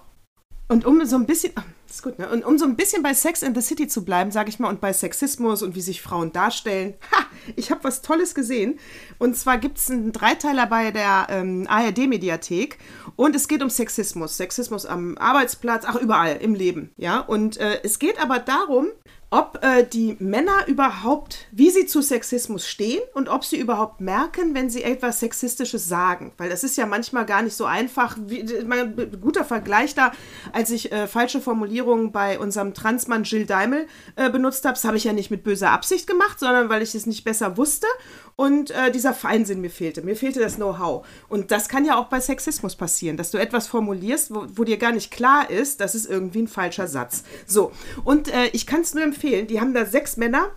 [0.69, 1.53] Und um so ein bisschen,
[1.89, 2.29] ist gut, ne?
[2.29, 4.69] Und um so ein bisschen bei Sex in the City zu bleiben, sage ich mal,
[4.69, 7.25] und bei Sexismus und wie sich Frauen darstellen, ha,
[7.55, 8.79] ich habe was Tolles gesehen.
[9.17, 12.77] Und zwar gibt es einen Dreiteiler bei der ähm, ARD-Mediathek
[13.15, 14.37] und es geht um Sexismus.
[14.37, 17.19] Sexismus am Arbeitsplatz, ach, überall im Leben, ja.
[17.19, 18.87] Und äh, es geht aber darum,
[19.31, 24.55] ob äh, die Männer überhaupt, wie sie zu Sexismus stehen und ob sie überhaupt merken,
[24.55, 26.33] wenn sie etwas Sexistisches sagen.
[26.37, 28.17] Weil das ist ja manchmal gar nicht so einfach.
[28.19, 30.13] Wie, mein guter Vergleich da,
[30.51, 31.78] als ich äh, falsche Formulierungen
[32.11, 35.71] bei unserem Transmann Jill Daimel äh, benutzt habe, das habe ich ja nicht mit böser
[35.71, 37.87] Absicht gemacht, sondern weil ich es nicht besser wusste
[38.35, 40.01] und äh, dieser Feinsinn mir fehlte.
[40.01, 41.05] Mir fehlte das Know-how.
[41.27, 44.77] Und das kann ja auch bei Sexismus passieren, dass du etwas formulierst, wo, wo dir
[44.77, 47.23] gar nicht klar ist, das ist irgendwie ein falscher Satz.
[47.45, 47.71] So,
[48.03, 50.51] und äh, ich kann es nur empfehlen, die haben da sechs Männer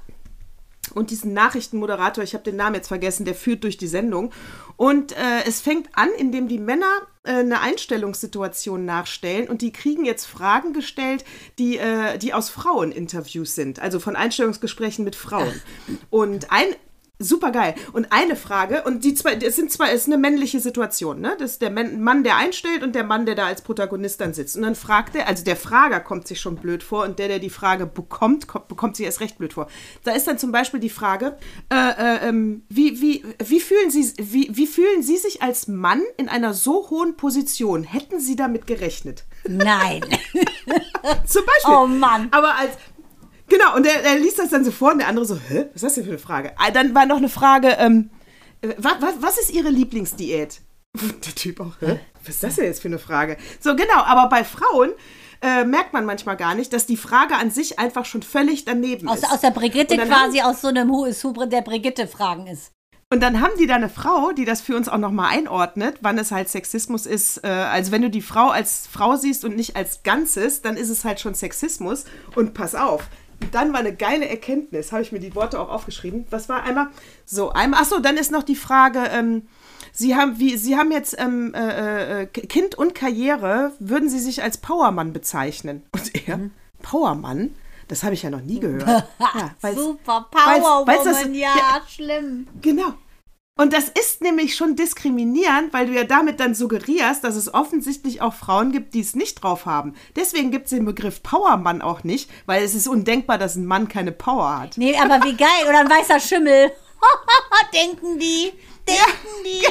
[0.95, 4.33] und diesen Nachrichtenmoderator, ich habe den Namen jetzt vergessen, der führt durch die Sendung.
[4.77, 10.27] Und äh, es fängt an, indem die Männer eine Einstellungssituation nachstellen und die kriegen jetzt
[10.27, 11.25] Fragen gestellt,
[11.59, 15.63] die, äh, die aus Fraueninterviews sind, also von Einstellungsgesprächen mit Frauen.
[16.11, 16.67] Und ein
[17.19, 17.75] Super geil.
[17.93, 21.37] Und eine Frage, und die zwei, es sind zwei, es ist eine männliche Situation, ne?
[21.39, 24.35] Das ist der Mann, Mann, der einstellt und der Mann, der da als Protagonist dann
[24.35, 24.57] sitzt.
[24.57, 27.39] Und dann fragt er, also der Frager kommt sich schon blöd vor und der, der
[27.39, 29.69] die Frage bekommt, kommt, bekommt sich erst recht blöd vor.
[30.03, 31.37] Da ist dann zum Beispiel die Frage,
[31.71, 36.03] äh, äh, ähm, wie, wie, wie, fühlen Sie, wie, wie fühlen Sie sich als Mann
[36.17, 37.85] in einer so hohen Position?
[37.85, 39.25] Hätten Sie damit gerechnet?
[39.47, 40.03] Nein.
[41.27, 41.75] Zum Beispiel.
[41.75, 42.29] Oh Mann.
[42.31, 42.73] Aber als.
[43.49, 45.67] Genau, und er, er liest das dann so vor und der andere so, hä?
[45.75, 46.53] Was ist das denn für eine Frage?
[46.57, 48.11] Ah, Dann war noch eine Frage, ähm,
[48.79, 50.61] was, was, was ist Ihre Lieblingsdiät?
[51.27, 51.99] Der Typ auch, hä?
[52.25, 53.37] Was ist das denn jetzt für eine Frage?
[53.61, 54.93] So, genau, aber bei Frauen
[55.43, 59.09] äh, merkt man manchmal gar nicht, dass die Frage an sich einfach schon völlig daneben
[59.09, 59.33] Aus, ist.
[59.33, 62.71] aus der Brigitte quasi aus so einem Who is Who der Brigitte Fragen ist.
[63.13, 66.17] Und dann haben die da eine Frau, die das für uns auch nochmal einordnet, wann
[66.17, 67.45] es halt Sexismus ist.
[67.45, 70.89] Äh, also wenn du die Frau als Frau siehst und nicht als Ganzes, dann ist
[70.89, 72.05] es halt schon Sexismus.
[72.37, 73.09] Und pass auf,
[73.51, 76.27] dann war eine geile Erkenntnis, habe ich mir die Worte auch aufgeschrieben.
[76.31, 76.89] Was war einmal?
[77.25, 79.47] So, einmal, achso, dann ist noch die Frage, ähm,
[79.93, 84.43] Sie haben, wie, Sie haben jetzt ähm, äh, äh, Kind und Karriere, würden Sie sich
[84.43, 85.83] als Powermann bezeichnen?
[85.93, 86.39] Und er,
[86.83, 87.55] Powermann?
[87.89, 88.87] Das habe ich ja noch nie gehört.
[89.19, 91.83] Ja, Super weil's- Power weil's das- Woman, ja, ja.
[91.89, 92.47] schlimm.
[92.63, 92.95] Genau.
[93.55, 98.23] Und das ist nämlich schon diskriminierend, weil du ja damit dann suggerierst, dass es offensichtlich
[98.23, 99.95] auch Frauen gibt, die es nicht drauf haben.
[100.17, 103.89] Deswegen gibt es den Begriff Powermann auch nicht, weil es ist undenkbar, dass ein Mann
[103.89, 104.79] keine Power hat.
[104.79, 105.69] Nee, aber wie geil.
[105.69, 106.73] Oder ein weißer Schimmel.
[107.75, 108.53] Denken die.
[108.89, 109.61] Denken die.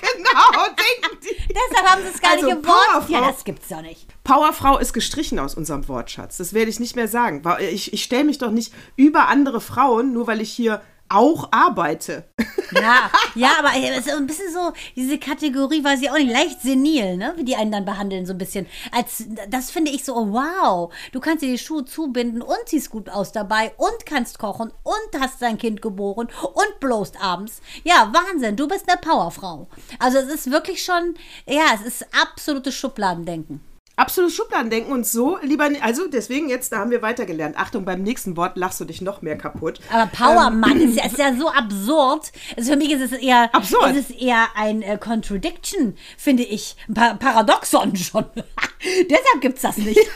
[0.00, 1.52] genau, denken die.
[1.52, 3.08] Deshalb haben sie es gar Also nicht gewollt.
[3.08, 4.06] Ja, das gibt's doch nicht.
[4.22, 6.36] Powerfrau ist gestrichen aus unserem Wortschatz.
[6.36, 7.42] Das werde ich nicht mehr sagen.
[7.58, 12.24] Ich, ich stelle mich doch nicht über andere Frauen, nur weil ich hier auch arbeite.
[12.72, 16.62] Ja, ja, aber es ist ein bisschen so, diese Kategorie weiß ich auch nicht, leicht
[16.62, 17.34] senil, ne?
[17.36, 18.66] Wie die einen dann behandeln, so ein bisschen.
[18.90, 23.08] Als, das finde ich so, wow, du kannst dir die Schuhe zubinden und siehst gut
[23.08, 27.60] aus dabei und kannst kochen und hast dein Kind geboren und blowst abends.
[27.84, 29.68] Ja, Wahnsinn, du bist eine Powerfrau.
[29.98, 31.14] Also es ist wirklich schon,
[31.46, 33.60] ja, es ist absolutes Schubladendenken.
[33.98, 37.56] Absolut Schubladendenken und so lieber, also deswegen jetzt, da haben wir weitergelernt.
[37.56, 39.80] Achtung, beim nächsten Wort lachst du dich noch mehr kaputt.
[39.90, 42.30] Aber Powermann ist, ja, ist ja so absurd.
[42.58, 43.96] Also für mich ist es eher, Absurd.
[43.96, 46.76] Ist es eher ein äh, Contradiction, finde ich.
[46.88, 48.26] Ein pa Paradoxon schon.
[49.08, 49.98] Deshalb gibt's das nicht.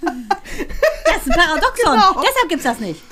[0.00, 1.92] das ist ein Paradoxon.
[1.92, 2.22] Genau.
[2.22, 3.02] Deshalb gibt's das nicht.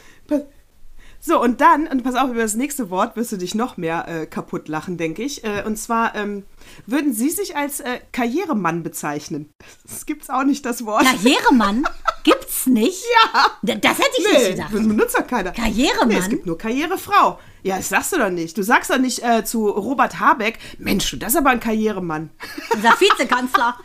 [1.23, 4.09] So, und dann, und pass auf, über das nächste Wort wirst du dich noch mehr
[4.09, 5.45] äh, kaputt lachen, denke ich.
[5.45, 6.45] Äh, und zwar, ähm,
[6.87, 9.53] würden Sie sich als äh, Karrieremann bezeichnen?
[9.85, 11.05] Das gibt's auch nicht, das Wort.
[11.05, 11.87] Karrieremann
[12.25, 13.03] gibt's nicht.
[13.35, 13.75] Ja.
[13.77, 14.71] Das hätte ich nicht Nee, gedacht.
[14.73, 15.53] das benutzt doch keiner.
[15.53, 16.09] Karrieremann?
[16.09, 17.39] Nee, es gibt nur Karrierefrau.
[17.63, 18.57] Ja, das sagst du doch nicht.
[18.57, 22.31] Du sagst doch nicht äh, zu Robert Habeck, Mensch, du, das ist aber ein Karrieremann.
[22.75, 23.77] Unser Vizekanzler.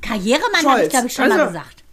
[0.00, 0.90] Karrieremann habe ich, Scholz.
[0.90, 1.83] glaube ich, schon mal Also- gesagt.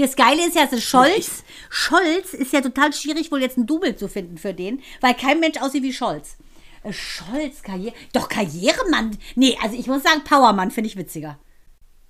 [0.00, 3.96] Das Geile ist ja, dass Scholz, Scholz ist ja total schwierig, wohl jetzt ein Double
[3.96, 6.36] zu finden für den, weil kein Mensch aussieht wie Scholz.
[6.82, 9.16] Äh, Scholz, Karriere, doch Karrieremann.
[9.34, 11.38] Nee, also ich muss sagen, Powermann finde ich witziger.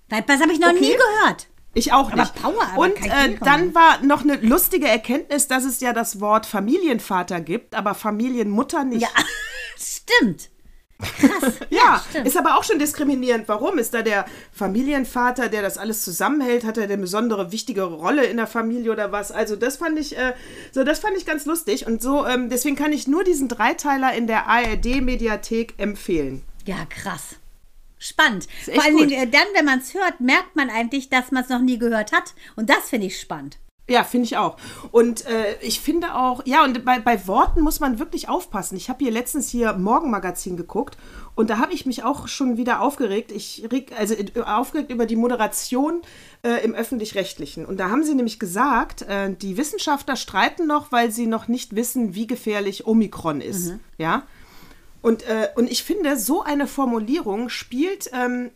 [0.09, 0.81] Das habe ich noch Okay.
[0.81, 1.47] nie gehört.
[1.73, 2.35] Ich auch Aber nicht.
[2.35, 6.47] Power, aber Und äh, dann war noch eine lustige Erkenntnis, dass es ja das Wort
[6.47, 9.03] Familienvater gibt, aber Familienmutter nicht.
[9.03, 9.09] Ja,
[9.79, 10.51] stimmt.
[11.71, 12.27] Ja, stimmt.
[12.27, 13.49] ist aber auch schon diskriminierend.
[13.49, 13.79] Warum?
[13.79, 16.65] Ist da der Familienvater, der das alles zusammenhält?
[16.65, 19.31] Hat er eine besondere wichtige Rolle in der Familie oder was?
[19.31, 20.35] Also das fand ich, äh,
[20.73, 22.27] so das fand ich ganz lustig und so.
[22.27, 26.43] Ähm, deswegen kann ich nur diesen Dreiteiler in der ARD-Mediathek empfehlen.
[26.67, 27.37] Ja, krass.
[27.99, 28.49] Spannend.
[28.65, 28.97] Vor allen.
[28.97, 31.79] Dingen, äh, dann, wenn man es hört, merkt man eigentlich, dass man es noch nie
[31.79, 32.35] gehört hat.
[32.57, 33.59] Und das finde ich spannend.
[33.91, 34.57] Ja, finde ich auch.
[34.93, 38.77] Und äh, ich finde auch, ja, und bei, bei Worten muss man wirklich aufpassen.
[38.77, 40.97] Ich habe hier letztens hier Morgenmagazin geguckt
[41.35, 43.33] und da habe ich mich auch schon wieder aufgeregt.
[43.33, 46.03] Ich reg, also äh, aufgeregt über die Moderation
[46.45, 47.67] äh, im öffentlich-rechtlichen.
[47.67, 51.75] Und da haben sie nämlich gesagt, äh, die Wissenschaftler streiten noch, weil sie noch nicht
[51.75, 53.75] wissen, wie gefährlich Omikron ist.
[53.99, 54.23] Ja.
[55.03, 58.51] Und, äh, und ich finde, so eine Formulierung spielt ähm,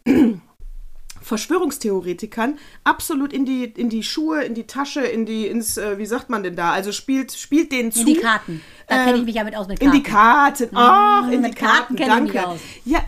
[1.25, 6.07] Verschwörungstheoretikern absolut in die, in die Schuhe, in die Tasche, in die, ins, äh, wie
[6.07, 6.73] sagt man denn da?
[6.73, 8.01] Also spielt, spielt denen zu.
[8.01, 8.61] In die Karten.
[8.87, 10.03] Da kenne ich mich ja mit aus mit In Karten.
[10.03, 10.69] die Karten.
[10.75, 12.11] Ach, in mit die Karten Karten.
[12.27, 12.47] Danke.
[12.47, 12.61] aus.
[12.85, 13.03] Ja,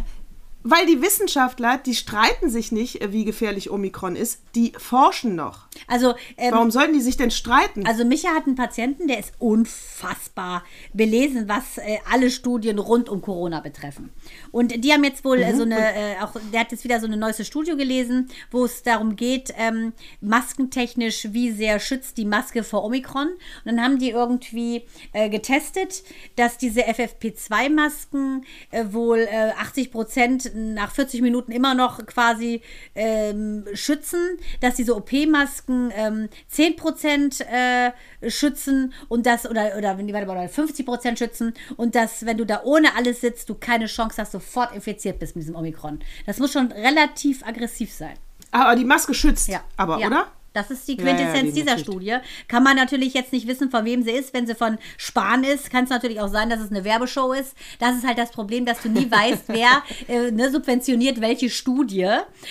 [0.68, 4.42] weil die Wissenschaftler, die streiten sich nicht, äh, wie gefährlich Omikron ist.
[4.57, 5.66] Die forschen noch.
[5.87, 7.87] Also, ähm, Warum sollten die sich denn streiten?
[7.87, 13.22] Also Micha hat einen Patienten, der ist unfassbar belesen, was äh, alle Studien rund um
[13.22, 14.11] Corona betreffen.
[14.50, 17.07] Und die haben jetzt wohl äh, so eine, äh, auch der hat jetzt wieder so
[17.07, 22.64] eine neueste Studie gelesen, wo es darum geht, ähm, maskentechnisch, wie sehr schützt die Maske
[22.64, 23.29] vor Omikron.
[23.29, 26.02] Und dann haben die irgendwie äh, getestet,
[26.35, 32.62] dass diese FFP2-Masken äh, wohl äh, 80 Prozent nach 40 Minuten immer noch quasi
[32.95, 37.92] ähm, schützen, dass diese OP-Masken ähm, 10 Prozent äh,
[38.31, 42.25] schützen und das, oder, oder, wenn die- warte mal, oder 50 Prozent schützen und dass,
[42.27, 45.57] wenn du da ohne alles sitzt, du keine Chance hast, sofort infiziert bist mit diesem
[45.57, 46.01] Omikron.
[46.27, 48.14] Das muss schon relativ aggressiv sein.
[48.51, 49.49] aber die Maske schützt.
[49.49, 49.61] Ja.
[49.77, 50.07] Aber, ja.
[50.09, 50.27] oder?
[50.57, 51.79] Das ist die Ja, ja, Quintessenz die dieser.
[51.79, 52.16] Studie.
[52.49, 54.33] Kann man natürlich jetzt nicht wissen, von wem sie ist.
[54.35, 57.55] Wenn sie von Spahn ist, kann es natürlich auch sein, dass es eine Werbeshow ist.
[57.79, 62.09] Das ist halt das Problem, dass du nie weißt, wer äh, ne, subventioniert welche Studie.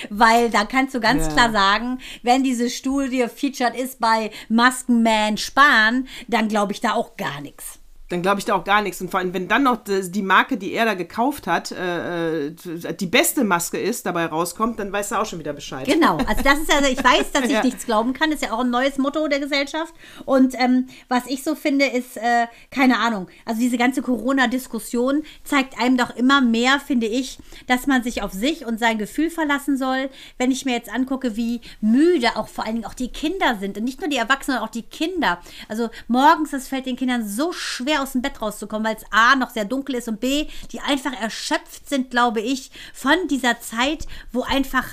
[0.09, 1.33] Weil da kannst du ganz Ja.
[1.33, 7.17] klar sagen, wenn diese Studie featured ist bei Maskenman Spahn, dann glaube ich da auch
[7.17, 7.79] gar nichts.
[8.09, 9.01] Dann glaube ich da auch gar nichts.
[9.01, 12.53] Und vor allem, wenn dann noch die Marke, die er da gekauft hat, äh, äh,
[12.99, 15.85] die beste Maske ist, dabei rauskommt, dann weiß er auch schon wieder Bescheid.
[15.87, 17.63] Genau, also das ist also, ich weiß, dass ich Ja.
[17.63, 19.93] nichts glauben kann, ist ja auch ein neues Motto der Gesellschaft.
[20.25, 25.79] Und ähm, was ich so finde, ist, äh, keine Ahnung, also diese ganze Corona-Diskussion zeigt
[25.79, 29.77] einem doch immer mehr, finde ich, dass man sich auf sich und sein Gefühl verlassen
[29.77, 30.09] soll.
[30.37, 33.77] Wenn ich mir jetzt angucke, wie müde auch vor allen Dingen auch die Kinder sind
[33.77, 35.39] und nicht nur die Erwachsenen, sondern auch die Kinder.
[35.69, 37.51] Also morgens, es fällt den Kindern so
[37.95, 40.79] schwer aus dem Bett rauszukommen, weil es A noch sehr dunkel ist und B, die
[40.79, 44.85] einfach erschöpft sind, glaube ich, von dieser Zeit, wo einfach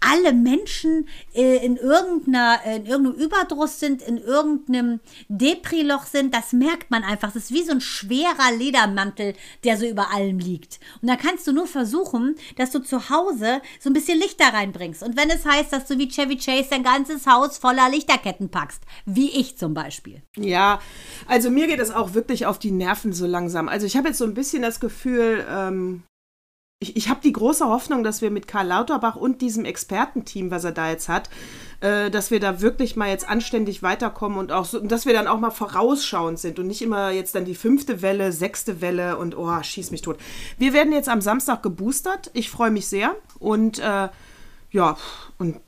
[0.00, 6.90] alle Menschen äh, in, irgendeiner, in irgendeinem Überdruss sind, in irgendeinem Depri-Loch sind, das merkt
[6.90, 7.32] man einfach.
[7.32, 9.34] Das ist wie so ein schwerer Ledermantel,
[9.64, 10.80] der so über allem liegt.
[11.02, 14.48] Und da kannst du nur versuchen, dass du zu Hause so ein bisschen Licht da
[14.48, 15.02] reinbringst.
[15.02, 18.82] Und wenn es heißt, dass du wie Chevy Chase dein ganzes Haus voller Lichterketten packst,
[19.04, 20.22] wie ich zum Beispiel.
[20.36, 20.80] Ja,
[21.26, 23.68] also mir geht es auch wirklich auf die Nerven so langsam.
[23.68, 26.02] Also ich habe jetzt so ein bisschen das Gefühl, ähm,
[26.82, 30.64] ich, ich habe die große Hoffnung, dass wir mit Karl Lauterbach und diesem Expertenteam, was
[30.64, 31.28] er da jetzt hat,
[31.80, 35.26] äh, dass wir da wirklich mal jetzt anständig weiterkommen und auch so, dass wir dann
[35.26, 39.36] auch mal vorausschauend sind und nicht immer jetzt dann die fünfte Welle, sechste Welle und
[39.36, 40.16] oh, schieß mich tot.
[40.56, 42.30] Wir werden jetzt am Samstag geboostert.
[42.32, 44.08] Ich freue mich sehr und äh,
[44.70, 44.96] ja,
[45.36, 45.60] und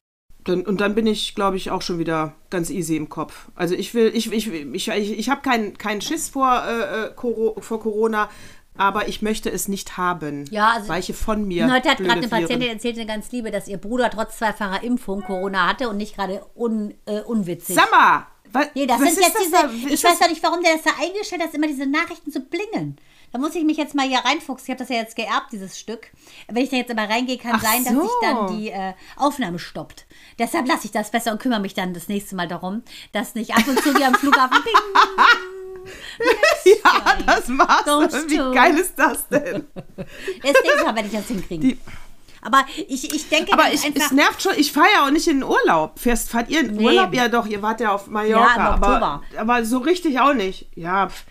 [0.45, 3.49] dann, und dann bin ich, glaube ich, auch schon wieder ganz easy im Kopf.
[3.55, 7.61] Also ich will, ich, ich, ich, ich, ich habe keinen keinen Schiss vor, äh, äh,
[7.61, 8.29] vor Corona,
[8.77, 10.45] aber ich möchte es nicht haben.
[10.51, 11.71] Ja, also- Weiche von mir.
[11.73, 12.29] Heute hat gerade eine.
[12.29, 16.17] Patientin erzählt, eine ganz liebe, dass ihr Bruder trotz zweifacher Impfung Corona hatte und nicht
[16.17, 17.77] gerade un, äh, unwitzig.
[17.77, 18.27] Sag mal!
[18.53, 19.87] wa- Nee, das was sind ist jetzt das diese.
[19.89, 19.95] da?
[19.95, 22.41] Ich weiß doch nicht, warum der das da eingestellt hat, dass immer diese Nachrichten so
[22.41, 22.97] blingeln.
[23.33, 24.67] Da muss ich mich jetzt mal hier reinfuchsen.
[24.67, 26.09] Ich habe das ja jetzt geerbt, dieses Stück.
[26.49, 28.03] Wenn ich da jetzt immer reingehe, kann Ach sein, dass so.
[28.03, 30.05] sich dann die äh, Aufnahme stoppt.
[30.39, 32.83] Deshalb lasse ich das besser und kümmere mich dann das nächste Mal darum,
[33.13, 34.63] dass nicht ab und zu wie am Flughafen.
[34.65, 34.75] Bing,
[36.65, 37.49] Ja, das
[38.31, 38.31] du.
[38.31, 39.67] Wie geil ist das denn?
[39.97, 40.07] das
[40.43, 41.69] nächste Mal werde ich das hinkriegen.
[41.71, 41.79] Die-
[42.41, 45.39] Aber ich, ich denke Aber ich, es nervt schon, ich fahre ja auch nicht in
[45.41, 45.99] den Urlaub.
[45.99, 46.87] Fährst, fahrt ihr in den Nee.
[46.87, 47.13] Urlaub?
[47.15, 48.47] Ja doch, ihr wart ja auf Mallorca.
[48.49, 49.23] Ja, im aber, Oktober.
[49.39, 50.67] aber so richtig auch nicht.
[50.75, 51.25] Ja, pff.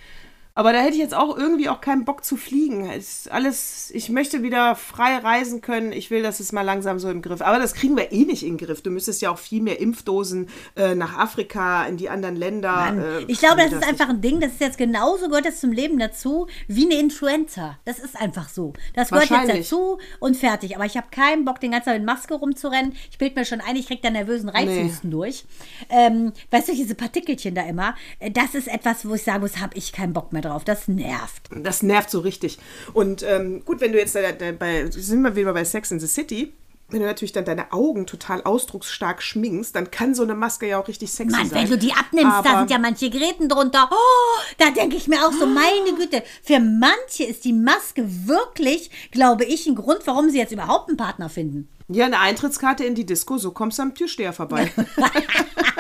[0.54, 2.90] Aber da hätte ich jetzt auch irgendwie auch keinen Bock zu fliegen.
[2.90, 5.92] Es ist alles, ich möchte wieder frei reisen können.
[5.92, 7.42] Ich will, dass es mal langsam so im Griff.
[7.42, 8.82] Aber das kriegen wir eh nicht in den Griff.
[8.82, 13.20] Du müsstest ja auch viel mehr Impfdosen äh, nach Afrika, in die anderen Länder.
[13.22, 15.60] äh, Ich glaube, das wie ist einfach ein Ding, das ist jetzt genauso, gehört das
[15.60, 17.78] zum Leben dazu, wie eine Influenza.
[17.86, 18.74] Das ist einfach so.
[18.94, 20.76] Das gehört jetzt dazu und fertig.
[20.76, 22.94] Aber ich habe keinen Bock, den ganzen Tag mit Maske rumzurennen.
[23.10, 25.46] Ich bild mir schon ein, ich krieg da nervösen Reizhusten durch.
[25.90, 29.60] Ähm, weißt du, diese Partikelchen da immer, äh, das ist etwas, wo ich sagen muss,
[29.60, 30.51] habe ich keinen Bock mehr drauf.
[30.66, 31.50] Das nervt.
[31.56, 32.60] Das nervt so richtig.
[32.94, 36.00] Und ähm, gut, wenn du jetzt da, da, bei, sind wir wieder bei Sex in
[36.00, 36.54] the City,
[36.90, 40.78] wenn du natürlich dann deine Augen total ausdrucksstark schminkst, dann kann so eine Maske ja
[40.80, 41.64] auch richtig sexy Mann, sein.
[41.64, 43.90] wenn du die abnimmst, da Aber- sind ja manche Gräten drunter.
[43.92, 46.22] Oh, da denke ich mir auch so, meine Güte.
[46.44, 50.98] Für manche ist die Maske wirklich, glaube ich, ein Grund, warum sie jetzt überhaupt einen
[50.98, 51.70] Partner finden.
[51.88, 54.72] Ja, eine Eintrittskarte in die Disco, so kommst du am Türsteher vorbei.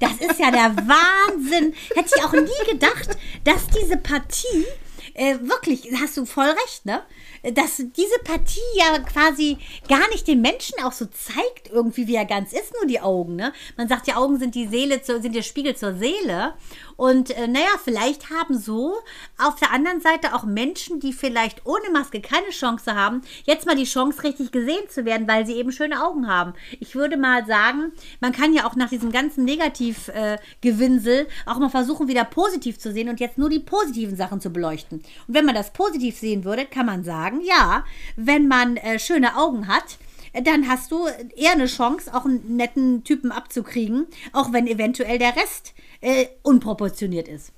[0.00, 1.74] Das ist ja der Wahnsinn.
[1.94, 3.10] Hätte ich auch nie gedacht,
[3.44, 4.66] dass diese Partie,
[5.14, 7.02] äh, wirklich, hast du voll recht, ne?
[7.42, 12.24] Dass diese Partie ja quasi gar nicht den Menschen auch so zeigt, irgendwie, wie er
[12.24, 13.52] ganz ist, nur die Augen, ne?
[13.76, 16.54] Man sagt ja, Augen sind die Seele, zur, sind der Spiegel zur Seele.
[16.96, 18.96] Und äh, naja, vielleicht haben so
[19.38, 23.76] auf der anderen Seite auch Menschen, die vielleicht ohne Maske keine Chance haben, jetzt mal
[23.76, 26.54] die Chance, richtig gesehen zu werden, weil sie eben schöne Augen haben.
[26.80, 32.08] Ich würde mal sagen, man kann ja auch nach diesem ganzen Negativ-Gewinsel auch mal versuchen,
[32.08, 34.98] wieder positiv zu sehen und jetzt nur die positiven Sachen zu beleuchten.
[35.28, 37.84] Und wenn man das positiv sehen würde, kann man sagen, ja,
[38.16, 39.98] wenn man äh, schöne Augen hat,
[40.32, 45.18] äh, dann hast du eher eine Chance, auch einen netten Typen abzukriegen, auch wenn eventuell
[45.18, 47.52] der Rest äh, unproportioniert ist.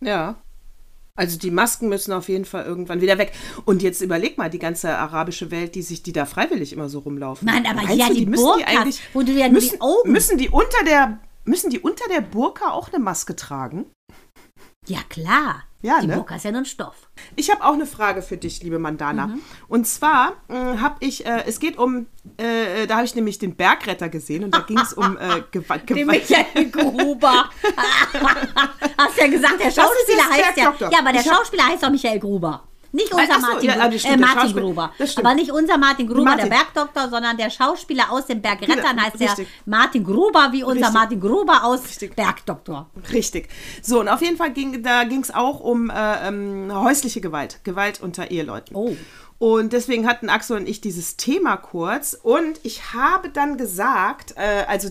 [0.00, 0.36] ja.
[1.18, 3.32] Also die Masken müssen auf jeden Fall irgendwann wieder weg.
[3.64, 6.98] Und jetzt überleg mal, die ganze arabische Welt, die sich, die da freiwillig immer so
[6.98, 7.46] rumlaufen.
[7.46, 10.12] Mann, aber Meinst ja, du, die müssen Burkas, wo du ja nur die müssen, Augen-
[10.12, 13.86] Müssen die unter der, müssen die unter der Burka auch eine Maske tragen?
[14.86, 15.62] Ja, klar.
[15.86, 16.16] Ja, die ne?
[16.16, 17.08] Burka ist ja nur ein Stoff.
[17.36, 19.28] Ich habe auch eine Frage für dich, liebe Mandana.
[19.28, 19.40] Mhm.
[19.68, 22.06] Und zwar habe ich, äh, es geht um,
[22.38, 25.88] äh, da habe ich nämlich den Bergretter gesehen und da ging es um äh, Gewalt.
[25.88, 26.06] Den.
[26.06, 27.50] Michael Gruber.
[28.98, 30.64] Hast ja gesagt, der Schauspieler heißt ja.
[30.64, 30.90] Bergdoktor.
[30.90, 32.64] Ja, aber der Ich Schauspieler heißt doch Michael Gruber.
[32.92, 34.52] Nicht unser Ach Martin, ja, Gru- das stimmt, äh, Martin.
[34.56, 34.92] Gruber.
[34.98, 35.26] Das stimmt.
[35.26, 36.48] Aber nicht unser Martin Gruber, Martin.
[36.50, 39.48] der Bergdoktor, sondern der Schauspieler aus den Bergrettern Genau, heißt der richtig.
[39.66, 40.92] Martin Gruber, wie unser Richtig.
[40.94, 42.16] Martin Gruber aus Richtig.
[42.16, 42.90] Bergdoktor.
[43.12, 43.48] Richtig.
[43.82, 47.60] So, und auf jeden Fall ging da ging es auch um äh, ähm, häusliche Gewalt,
[47.64, 48.74] Gewalt unter Eheleuten.
[48.76, 48.96] Oh.
[49.38, 52.14] Und deswegen hatten Axel und ich dieses Thema kurz.
[52.22, 54.88] Und ich habe dann gesagt, äh, also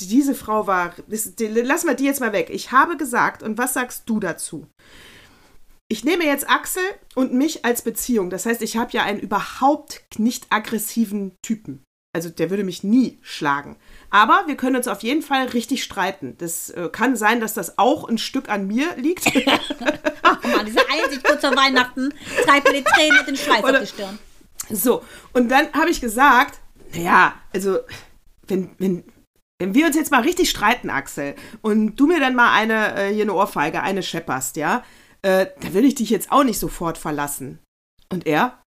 [0.00, 2.48] diese Frau war, das, die, lassen wir die jetzt mal weg.
[2.50, 4.66] Ich habe gesagt, und was sagst du dazu?
[5.90, 6.82] Ich nehme jetzt Axel
[7.14, 8.28] und mich als Beziehung.
[8.28, 11.82] Das heißt, ich habe ja einen überhaupt nicht aggressiven Typen.
[12.14, 13.76] Also der würde mich nie schlagen.
[14.10, 16.36] Aber wir können uns auf jeden Fall richtig streiten.
[16.38, 19.26] Das äh, kann sein, dass das auch ein Stück an mir liegt.
[20.22, 22.12] Ach man, diese Einsicht kurz vor Weihnachten
[22.44, 24.18] treibt mir die Tränen und den Schweiß Oder- auf die Stirn.
[24.70, 26.58] So, und dann habe ich gesagt,
[26.92, 27.78] naja, also,
[28.46, 29.04] wenn, wenn,
[29.58, 33.14] wenn wir uns jetzt mal richtig streiten, Axel, und du mir dann mal eine, äh,
[33.14, 34.84] hier eine Ohrfeige, eine schepperst, ja,
[35.22, 37.58] äh, dann will ich dich jetzt auch nicht sofort verlassen.
[38.10, 38.62] Und er,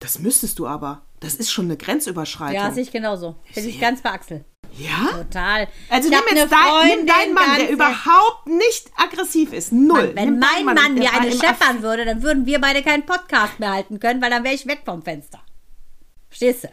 [0.00, 1.02] das müsstest du aber.
[1.20, 2.54] Das ist schon eine Grenzüberschreitung.
[2.54, 3.34] Ja, sehe ich genauso.
[3.54, 4.44] Bin ich ganz bei Axel.
[4.76, 5.08] ja?
[5.18, 5.66] Total.
[5.90, 9.72] Also Ich nimm jetzt dein, nimm deinen Mann, der überhaupt nicht aggressiv ist.
[9.72, 10.14] Null.
[10.14, 13.58] Mann, wenn mein Mann der mir eine scheppern würde, dann würden wir beide keinen Podcast
[13.58, 15.40] mehr halten können, weil dann wäre ich weg vom Fenster.
[16.28, 16.68] Verstehst du?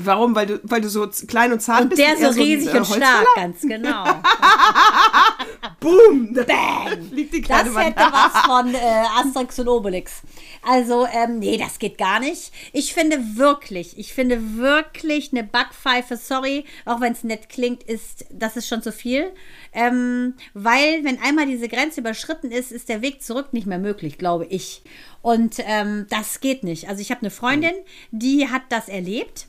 [0.00, 0.34] Warum?
[0.36, 2.00] Weil du, weil du so klein und zart Und bist?
[2.00, 4.04] der er so ein, riesig äh, und stark, ganz genau.
[5.80, 6.34] Boom!
[6.34, 7.08] Bang!
[7.10, 8.78] Fliegt die kleine Das hätte was von äh,
[9.18, 10.22] Asterix und Obelix.
[10.62, 12.52] Also, ähm, nee, das geht gar nicht.
[12.72, 18.26] Ich finde wirklich, ich finde wirklich eine Backpfeife, sorry, auch wenn es nett klingt, ist,
[18.30, 19.32] das ist schon zu viel.
[19.72, 24.16] Ähm, weil, wenn einmal diese Grenze überschritten ist, ist der Weg zurück nicht mehr möglich,
[24.16, 24.82] glaube ich.
[25.22, 26.88] Und ähm, das geht nicht.
[26.88, 27.74] Also, ich habe eine Freundin,
[28.12, 29.47] die hat das erlebt.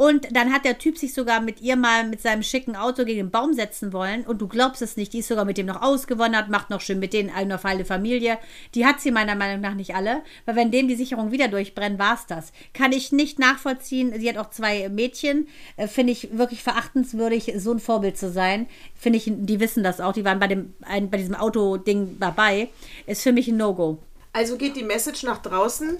[0.00, 3.18] Und dann hat der Typ sich sogar mit ihr mal mit seinem schicken Auto gegen
[3.18, 4.22] den Baum setzen wollen.
[4.22, 7.00] Und du glaubst es nicht, die ist sogar mit dem noch ausgewandert, macht noch schön
[7.00, 8.38] mit denen eine feine Familie.
[8.74, 10.22] Die hat sie meiner Meinung nach nicht alle.
[10.46, 12.52] Weil wenn dem die Sicherung wieder durchbrennt, war es das.
[12.72, 14.18] Kann ich nicht nachvollziehen.
[14.18, 15.48] Sie hat auch zwei Mädchen.
[15.76, 18.68] Äh, Finde ich wirklich verachtenswürdig, so ein Vorbild zu sein.
[18.98, 20.14] Finde ich, die wissen das auch.
[20.14, 22.70] Die waren bei, dem, ein, bei diesem Autoding dabei.
[23.04, 23.98] Ist für mich ein No-Go.
[24.32, 25.98] Also geht die Message nach draußen,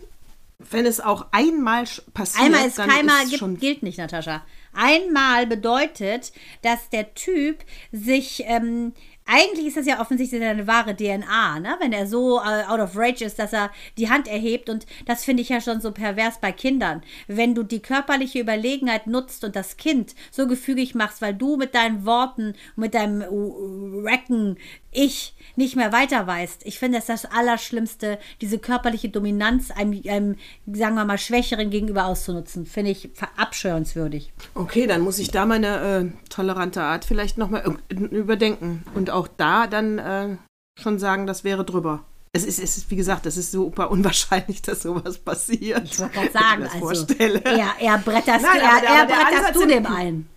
[0.69, 4.45] wenn es auch einmal passiert, Einmal ist dann keinmal ist gibt, schon gilt nicht, Natascha.
[4.73, 8.93] Einmal bedeutet, dass der Typ sich, ähm,
[9.31, 11.77] eigentlich ist das ja offensichtlich seine wahre DNA, ne?
[11.81, 14.69] wenn er so äh, out of rage ist, dass er die Hand erhebt.
[14.69, 17.03] Und das finde ich ja schon so pervers bei Kindern.
[17.29, 21.75] Wenn du die körperliche Überlegenheit nutzt und das Kind so gefügig machst, weil du mit
[21.77, 24.57] deinen Worten, mit deinem uh, Recken
[24.93, 26.63] ich nicht mehr weiter weißt.
[26.65, 31.71] Ich finde, das ist das Allerschlimmste, diese körperliche Dominanz einem, einem, sagen wir mal, Schwächeren
[31.71, 32.67] gegenüber auszunutzen.
[32.67, 34.33] Finde ich verabscheuenswürdig.
[34.55, 38.83] Okay, dann muss ich da meine äh, tolerante Art vielleicht nochmal überdenken.
[38.95, 40.37] Und auch da dann äh,
[40.81, 42.05] schon sagen, das wäre drüber.
[42.33, 45.83] Es ist, es ist, wie gesagt, es ist super unwahrscheinlich, dass sowas passiert.
[45.85, 47.41] Ich wollte gerade sagen, Wenn ich mir also das vorstelle.
[47.45, 50.29] er, er bretterst, Nein, er, der- er der bretterst du dem ein.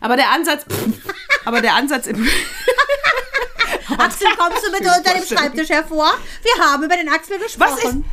[0.00, 0.64] Aber der Ansatz,
[1.44, 2.26] aber der Ansatz im,
[3.98, 6.12] Axel, kommst du bitte unter dem Schreibtisch hervor?
[6.42, 8.04] Wir haben über den Axel gesprochen.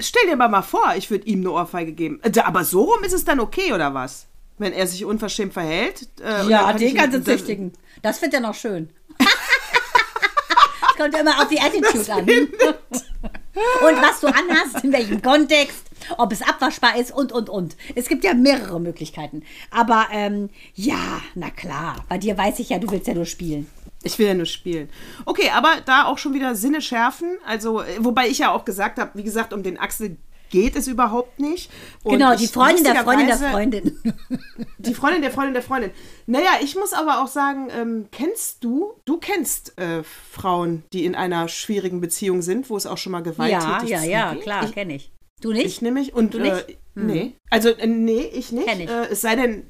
[0.00, 2.20] Stell dir mal vor, ich würde ihm eine Ohrfeige geben.
[2.22, 4.26] Äh, Aber so rum ist es dann okay, oder was?
[4.58, 6.08] Wenn er sich unverschämt verhält?
[6.20, 7.72] Äh, Ja, kann den kannst du züchtigen.
[8.02, 8.90] Das findet er noch schön.
[9.18, 12.26] Das kommt ja immer auf die Attitude an.
[12.28, 15.84] Und was du anhast, in welchem Kontext,
[16.16, 17.76] ob es abwaschbar ist und, und, und.
[17.94, 19.42] Es gibt ja mehrere Möglichkeiten.
[19.70, 22.04] Aber ähm, ja, na klar.
[22.08, 23.68] Bei dir weiß ich ja, du willst ja nur spielen.
[24.02, 24.88] Ich will ja nur spielen.
[25.24, 27.38] Okay, aber da auch schon wieder Sinne schärfen.
[27.44, 30.16] Also, äh, wobei ich ja auch gesagt habe, wie gesagt, um den Axel
[30.50, 31.70] geht es überhaupt nicht.
[32.02, 33.98] Und genau, die Freundin der Freundin der Freundin.
[34.78, 35.90] Die Freundin der Freundin der Freundin.
[36.26, 41.14] Naja, ich muss aber auch sagen, ähm, kennst du, du kennst äh, Frauen, die in
[41.14, 44.42] einer schwierigen Beziehung sind, wo es auch schon mal gewalttätig Ja, ja, ja, zugeht?
[44.44, 45.12] klar, kenne ich.
[45.40, 45.66] Du nicht?
[45.66, 46.68] ich nämlich und Du nicht?
[46.68, 48.68] Äh, nee, also äh, nee, ich nicht.
[48.68, 48.88] Ich.
[48.88, 49.64] Äh, es sei denn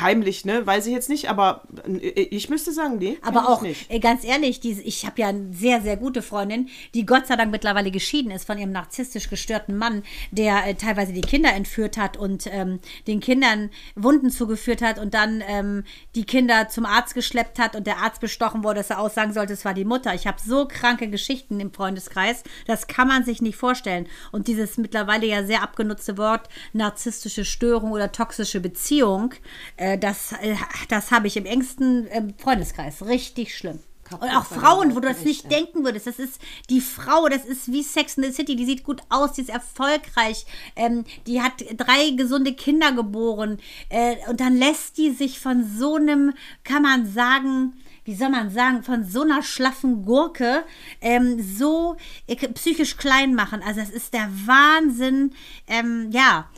[0.00, 3.90] heimlich, ne, weiß ich jetzt nicht, aber äh, ich müsste sagen, nee, Aber auch, nicht.
[3.90, 7.36] äh, ganz ehrlich, diese, ich habe ja eine sehr, sehr gute Freundin, die Gott sei
[7.36, 11.96] Dank mittlerweile geschieden ist von ihrem narzisstisch gestörten Mann, der äh, teilweise die Kinder entführt
[11.96, 17.14] hat und ähm, den Kindern Wunden zugeführt hat und dann ähm, die Kinder zum Arzt
[17.14, 20.14] geschleppt hat und der Arzt bestochen wurde, dass er aussagen sollte, es war die Mutter.
[20.14, 24.06] Ich habe so kranke Geschichten im Freundeskreis, das kann man sich nicht vorstellen.
[24.32, 29.34] Und dieses mittlerweile ja sehr abgenutzte Wort narzisstische Störung oder toxische Beziehung,
[29.76, 30.54] äh, das, äh,
[30.88, 33.04] das habe ich im engsten äh, Freundeskreis.
[33.06, 33.80] Richtig schlimm.
[34.18, 36.06] Und auch Frauen, wo du das nicht denken würdest.
[36.06, 38.56] Das ist die Frau, das ist wie Sex in the City.
[38.56, 40.46] Die sieht gut aus, die ist erfolgreich.
[40.74, 43.58] Ähm, die hat drei gesunde Kinder geboren.
[43.88, 46.34] Äh, und dann lässt die sich von so einem,
[46.64, 47.74] kann man sagen,
[48.10, 50.64] wie soll man sagen, von so einer schlaffen Gurke
[51.00, 51.96] ähm, so
[52.26, 53.62] äh, psychisch klein machen.
[53.64, 55.32] Also das ist der Wahnsinn.
[55.68, 56.48] Ähm, ja,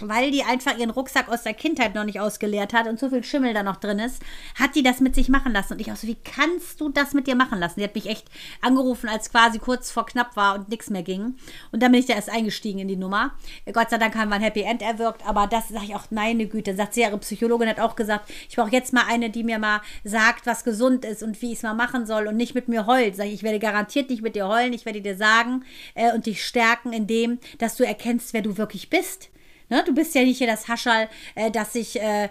[0.00, 3.24] weil die einfach ihren Rucksack aus der Kindheit noch nicht ausgeleert hat und so viel
[3.24, 4.22] Schimmel da noch drin ist,
[4.58, 5.74] hat die das mit sich machen lassen.
[5.74, 7.80] Und ich auch so, wie kannst du das mit dir machen lassen?
[7.80, 8.26] Die hat mich echt
[8.60, 11.34] angerufen, als quasi kurz vor knapp war und nichts mehr ging.
[11.72, 13.32] Und dann bin ich da erst eingestiegen in die Nummer.
[13.72, 16.46] Gott sei Dank haben wir ein Happy End erwirkt, aber das sage ich auch, meine
[16.46, 19.58] Güte, sagt sie, ihre Psychologin hat auch gesagt, ich brauche jetzt mal eine, die mir
[19.58, 22.68] mal sagt, was gesund ist und wie ich es mal machen soll und nicht mit
[22.68, 23.16] mir heult.
[23.16, 25.64] Sag ich, ich werde garantiert nicht mit dir heulen, ich werde dir sagen
[25.94, 29.30] äh, und dich stärken in dem, dass du erkennst, wer du wirklich bist.
[29.70, 32.28] Ne, du bist ja nicht hier das Haschall, äh, dass sich, äh, äh,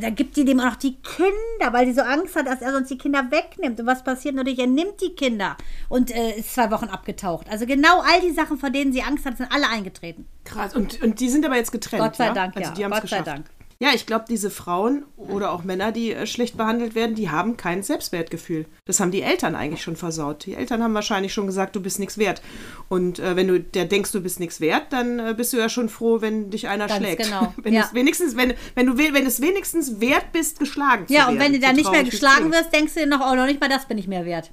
[0.00, 2.72] da gibt die dem auch noch die Kinder, weil sie so Angst hat, dass er
[2.72, 3.80] sonst die Kinder wegnimmt.
[3.80, 4.58] Und was passiert natürlich?
[4.58, 5.56] Er nimmt die Kinder
[5.88, 7.48] und äh, ist zwei Wochen abgetaucht.
[7.50, 10.26] Also genau all die Sachen, vor denen sie Angst hat, sind alle eingetreten.
[10.44, 10.74] Krass.
[10.74, 12.02] Und, und die sind aber jetzt getrennt.
[12.02, 12.32] Gott sei ja?
[12.34, 12.88] Dank, also ja.
[12.88, 13.22] Gott sei.
[13.22, 13.46] Dank.
[13.82, 17.56] Ja, ich glaube, diese Frauen oder auch Männer, die äh, schlecht behandelt werden, die haben
[17.56, 18.66] kein Selbstwertgefühl.
[18.84, 20.44] Das haben die Eltern eigentlich schon versaut.
[20.44, 22.42] Die Eltern haben wahrscheinlich schon gesagt, du bist nichts wert.
[22.90, 25.70] Und äh, wenn du der denkst, du bist nichts wert, dann äh, bist du ja
[25.70, 27.22] schon froh, wenn dich einer Ganz schlägt.
[27.24, 27.84] genau, Wenn, ja.
[27.84, 31.36] es wenigstens, wenn, wenn du we- wenn es wenigstens wert bist, geschlagen zu Ja, werden.
[31.36, 33.60] und wenn du dann nicht mehr geschlagen wirst, denkst du dir noch, oh, noch nicht
[33.62, 34.52] mal das bin ich mehr wert.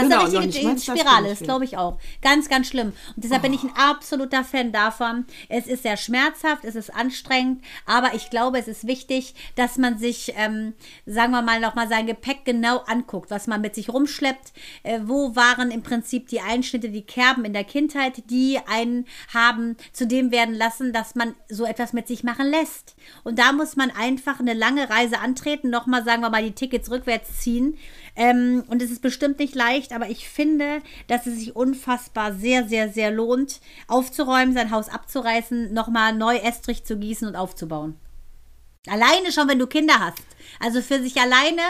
[0.00, 1.48] Das Genau, ist eine nicht richtige das bin Spirale, das wert.
[1.48, 1.98] glaube ich auch.
[2.22, 2.88] Ganz, ganz schlimm.
[3.14, 5.24] Und deshalb bin ich ein absoluter Fan davon.
[5.48, 9.98] Es ist sehr schmerzhaft, es ist anstrengend, aber ich glaube, es ist wichtig, dass man
[9.98, 10.74] sich, ähm,
[11.06, 14.52] sagen wir mal, nochmal sein Gepäck genau anguckt, was man mit sich rumschleppt.
[14.82, 19.76] Äh, wo waren im Prinzip die Einschnitte, die Kerben in der Kindheit, die einen haben
[19.92, 22.96] zu dem werden lassen, dass man so etwas mit sich machen lässt.
[23.24, 26.90] Und da muss man einfach eine lange Reise antreten, nochmal, sagen wir mal, die Tickets
[26.90, 27.76] rückwärts ziehen.
[28.16, 32.66] Ähm, und es ist bestimmt nicht leicht, aber ich finde, dass es sich unfassbar sehr,
[32.66, 37.96] sehr, sehr lohnt, aufzuräumen, sein Haus abzureißen, nochmal neu Estrich zu gießen und aufzubauen.
[38.88, 40.22] Alleine schon, wenn du Kinder hast.
[40.60, 41.60] Also für sich alleine,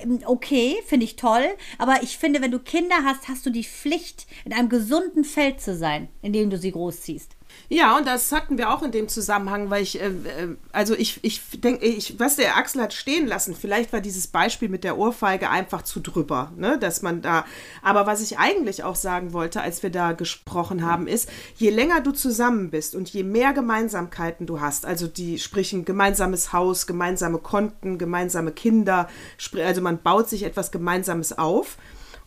[0.00, 1.46] ähm, okay, finde ich toll.
[1.78, 5.60] Aber ich finde, wenn du Kinder hast, hast du die Pflicht, in einem gesunden Feld
[5.60, 7.36] zu sein, in dem du sie großziehst.
[7.70, 11.20] Ja, und das hatten wir auch in dem Zusammenhang, weil ich, äh, äh, also ich,
[11.22, 14.98] ich denke, ich, was der Axel hat stehen lassen, vielleicht war dieses Beispiel mit der
[14.98, 17.44] Ohrfeige einfach zu drüber, ne, dass man da,
[17.82, 22.02] aber was ich eigentlich auch sagen wollte, als wir da gesprochen haben, ist, je länger
[22.02, 26.86] du zusammen bist und je mehr Gemeinsamkeiten du hast, also die, sprich ein gemeinsames Haus,
[26.86, 29.08] gemeinsame Konten, gemeinsame Kinder,
[29.56, 31.78] also man baut sich etwas Gemeinsames auf,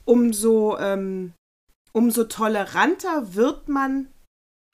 [0.04, 1.34] umso, ähm,
[1.92, 4.08] umso toleranter wird man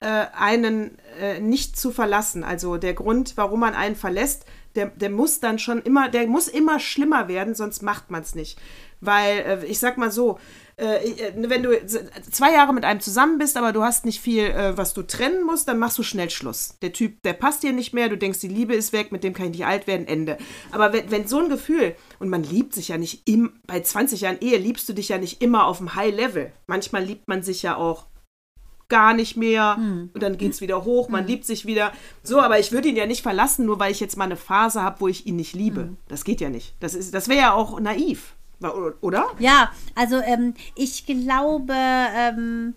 [0.06, 2.44] einen äh, nicht zu verlassen.
[2.44, 4.44] Also der Grund, warum man einen verlässt,
[4.74, 8.34] der, der muss dann schon immer, der muss immer schlimmer werden, sonst macht man es
[8.34, 8.58] nicht.
[9.00, 10.38] Weil, äh, ich sag mal so,
[10.76, 11.70] äh, äh, wenn du
[12.30, 15.44] zwei Jahre mit einem zusammen bist, aber du hast nicht viel, äh, was du trennen
[15.44, 16.76] musst, dann machst du schnell Schluss.
[16.82, 19.34] Der Typ, der passt dir nicht mehr, du denkst, die Liebe ist weg, mit dem
[19.34, 20.36] kann ich nicht alt werden, Ende.
[20.72, 24.22] Aber wenn, wenn so ein Gefühl, und man liebt sich ja nicht im, bei 20
[24.22, 26.52] Jahren Ehe liebst du dich ja nicht immer auf dem High Level.
[26.66, 28.06] Manchmal liebt man sich ja auch
[28.88, 29.76] gar nicht mehr
[30.14, 31.92] und dann geht es wieder hoch, man liebt sich wieder.
[32.22, 34.82] So, aber ich würde ihn ja nicht verlassen, nur weil ich jetzt mal eine Phase
[34.82, 35.94] habe, wo ich ihn nicht liebe.
[36.08, 36.74] Das geht ja nicht.
[36.80, 38.34] Das, ist- das wäre ja auch naiv,
[39.00, 39.26] oder?
[39.38, 42.74] Ja, also ähm, ich glaube, ähm,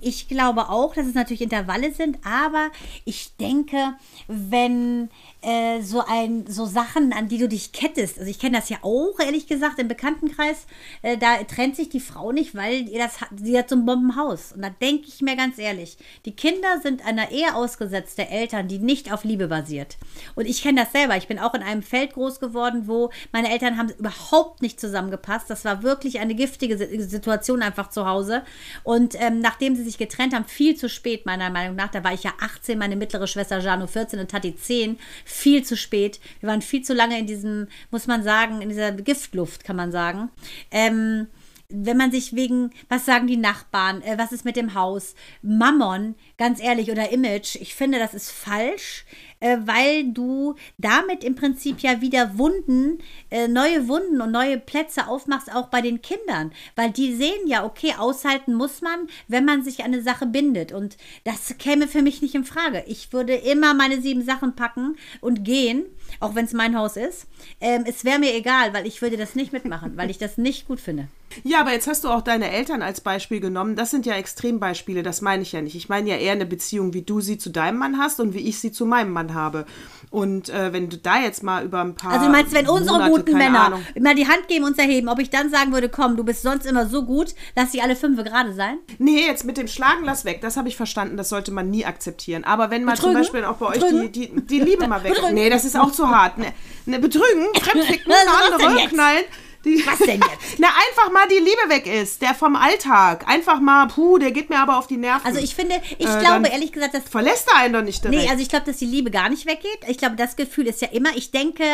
[0.00, 2.68] ich glaube auch, dass es natürlich Intervalle sind, aber
[3.04, 3.94] ich denke,
[4.28, 5.10] wenn
[5.42, 8.78] äh, so ein so Sachen, an die du dich kettest, also ich kenne das ja
[8.82, 10.66] auch, ehrlich gesagt, im Bekanntenkreis,
[11.02, 14.52] äh, da trennt sich die Frau nicht, weil ihr das sie hat so ein Bombenhaus.
[14.52, 18.78] Und da denke ich mir ganz ehrlich, die Kinder sind einer Ehe ausgesetzt Eltern, die
[18.78, 19.96] nicht auf Liebe basiert.
[20.34, 21.16] Und ich kenne das selber.
[21.16, 25.50] Ich bin auch in einem Feld groß geworden, wo meine Eltern haben überhaupt nicht zusammengepasst.
[25.50, 28.42] Das war wirklich eine giftige Si- Situation einfach zu Hause.
[28.84, 32.12] Und ähm, nachdem sie sich getrennt haben, viel zu spät, meiner Meinung nach, da war
[32.12, 34.98] ich ja 18, meine mittlere Schwester Jano 14 und Tati 10,
[35.28, 36.20] viel zu spät.
[36.40, 39.92] Wir waren viel zu lange in diesem, muss man sagen, in dieser Giftluft, kann man
[39.92, 40.30] sagen.
[40.70, 41.28] Ähm,
[41.70, 46.14] wenn man sich wegen, was sagen die Nachbarn, äh, was ist mit dem Haus, Mammon,
[46.38, 49.04] ganz ehrlich, oder Image, ich finde, das ist falsch,
[49.40, 52.98] äh, weil du damit im Prinzip ja wieder Wunden,
[53.30, 56.52] äh, neue Wunden und neue Plätze aufmachst, auch bei den Kindern.
[56.76, 60.72] Weil die sehen ja, okay, aushalten muss man, wenn man sich an eine Sache bindet.
[60.72, 62.84] Und das käme für mich nicht in Frage.
[62.86, 65.84] Ich würde immer meine sieben Sachen packen und gehen,
[66.20, 67.26] auch wenn es mein Haus ist.
[67.60, 70.66] Ähm, es wäre mir egal, weil ich würde das nicht mitmachen, weil ich das nicht
[70.66, 71.08] gut finde.
[71.44, 73.76] Ja, aber jetzt hast du auch deine Eltern als Beispiel genommen.
[73.76, 75.76] Das sind ja Extrembeispiele, das meine ich ja nicht.
[75.76, 78.40] Ich meine ja eher eine Beziehung, wie du sie zu deinem Mann hast und wie
[78.40, 79.66] ich sie zu meinem Mann habe.
[80.10, 82.12] Und äh, wenn du da jetzt mal über ein paar.
[82.12, 85.08] Also du meinst, wenn unsere Monate, guten Männer Ahnung, mal die Hand geben, uns erheben,
[85.08, 87.94] ob ich dann sagen würde, komm, du bist sonst immer so gut, lass die alle
[87.94, 88.78] fünf gerade sein?
[88.98, 90.40] Nee, jetzt mit dem Schlagen, lass weg.
[90.40, 91.16] Das habe ich verstanden.
[91.16, 92.44] Das sollte man nie akzeptieren.
[92.44, 93.14] Aber wenn zum Betrügen?
[93.14, 95.14] Beispiel auch bei euch die, die, die Liebe mal weg.
[95.14, 95.34] Betrügen?
[95.34, 96.38] Nee, das ist auch zu hart.
[96.38, 96.52] Ne,
[96.86, 98.12] ne, betrügen, fremdficken,
[98.52, 99.24] andere, knallen.
[99.64, 100.58] Die, Was denn jetzt?
[100.58, 103.26] Na, einfach mal die Liebe weg ist, der vom Alltag.
[103.28, 105.26] Einfach mal, puh, der geht mir aber auf die Nerven.
[105.26, 108.20] Also ich finde, ich Äh, glaube ehrlich gesagt, dass Verlässt er einen doch nicht direkt.
[108.22, 109.80] Nee, also ich glaube, dass die Liebe gar nicht weggeht.
[109.88, 111.10] Ich glaube, das Gefühl ist ja immer.
[111.16, 111.64] Ich denke,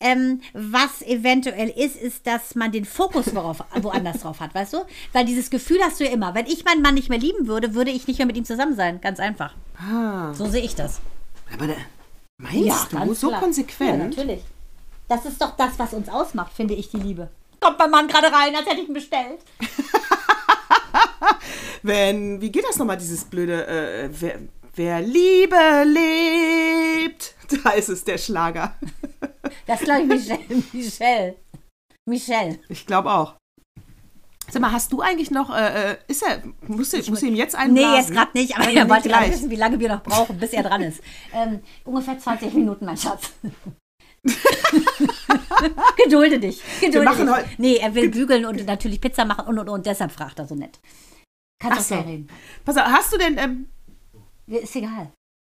[0.00, 4.84] ähm, was eventuell ist, ist, dass man den Fokus worauf, woanders drauf hat, weißt du?
[5.12, 6.34] Weil dieses Gefühl hast du ja immer.
[6.34, 8.76] Wenn ich meinen Mann nicht mehr lieben würde, würde ich nicht mehr mit ihm zusammen
[8.76, 9.00] sein.
[9.00, 9.54] Ganz einfach.
[10.34, 11.00] So sehe ich das.
[11.52, 11.76] aber der,
[12.38, 13.40] meinst du, ganz so klar.
[13.40, 13.90] konsequent?
[13.90, 14.40] Ja, natürlich.
[15.08, 17.28] Das ist doch das, was uns ausmacht, finde ich, die Liebe.
[17.60, 19.40] Kommt mein Mann gerade rein, als hätte ich ihn bestellt.
[21.82, 24.38] Wenn, wie geht das nochmal, dieses blöde, äh, wer,
[24.74, 27.34] wer Liebe lebt,
[27.64, 28.74] da ist es der Schlager.
[29.66, 30.40] Das glaube ich Michelle.
[30.72, 31.36] Michelle.
[32.06, 32.58] Michelle.
[32.68, 33.34] Ich glaube auch.
[34.50, 37.34] Sag mal, hast du eigentlich noch, äh, äh, ist er, musst du, musst du ihm
[37.34, 37.96] jetzt Nee, einblasen?
[37.96, 40.52] jetzt gerade nicht, aber Nein, er wollte gerade wissen, wie lange wir noch brauchen, bis
[40.52, 41.00] er dran ist.
[41.32, 43.32] Ähm, ungefähr 20 Minuten, mein Schatz.
[46.04, 46.62] Gedulde dich.
[46.80, 47.34] Gedulde Wir machen dich.
[47.34, 49.86] heute- Nee, er will bügeln und natürlich Pizza machen und und und.
[49.86, 50.78] Deshalb fragt er so nett.
[51.60, 51.94] Kannst Ach du so.
[51.94, 52.28] schnell reden.
[52.64, 53.68] Pass auf, hast du denn, ähm,
[54.46, 55.10] Ist egal.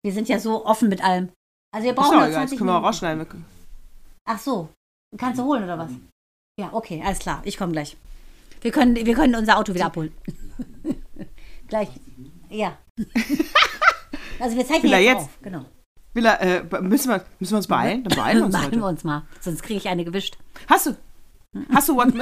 [0.03, 1.29] Wir sind ja so offen mit allem.
[1.73, 3.45] Also wir brauchen doch nur egal, das 20 können wir auch rausschneiden.
[4.25, 4.69] Ach so.
[5.17, 5.91] Kannst du holen oder was?
[6.59, 7.41] Ja, okay, alles klar.
[7.45, 7.97] Ich komme gleich.
[8.61, 10.13] Wir können, wir können unser Auto wieder abholen.
[11.67, 11.89] gleich.
[12.49, 12.77] Ja.
[14.39, 15.23] Also wir zeichnen er jetzt, jetzt?
[15.23, 15.29] auf.
[15.41, 15.65] Genau.
[16.17, 18.03] Will er, äh, müssen, wir, müssen wir uns beeilen?
[18.03, 19.21] Dann beeilen wir uns Beeilen wir uns mal.
[19.39, 20.35] Sonst kriege ich eine gewischt.
[20.67, 20.97] Hast du,
[21.71, 22.07] hast du what,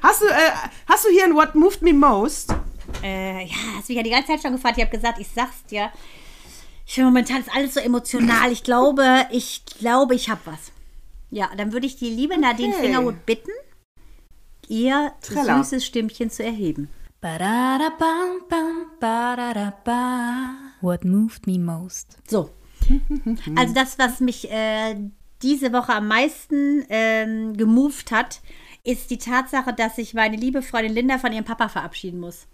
[0.00, 0.52] hast du, äh,
[0.86, 2.54] hast du hier ein What Moved Me Most?
[3.02, 4.78] Äh, ja, hast mich ja die ganze Zeit schon gefragt.
[4.78, 5.90] Ich habe gesagt, ich sag's dir.
[6.86, 8.52] Ich finde, momentan ist alles so emotional.
[8.52, 10.70] Ich glaube, ich glaube, ich habe was.
[11.30, 12.86] Ja, dann würde ich die liebe Nadine Okay.
[12.86, 13.50] Fingerhut bitten,
[14.68, 15.64] ihr Trella.
[15.64, 16.88] süßes Stimmchen zu erheben.
[17.20, 18.86] Ba-da-da-bam-bam,
[20.80, 22.18] What moved me most?
[22.28, 22.50] So.
[23.56, 24.96] Also das, was mich äh,
[25.42, 28.40] diese Woche am meisten ähm, gemoved hat,
[28.84, 32.46] ist die Tatsache, dass sich meine liebe Freundin Linda von ihrem Papa verabschieden muss.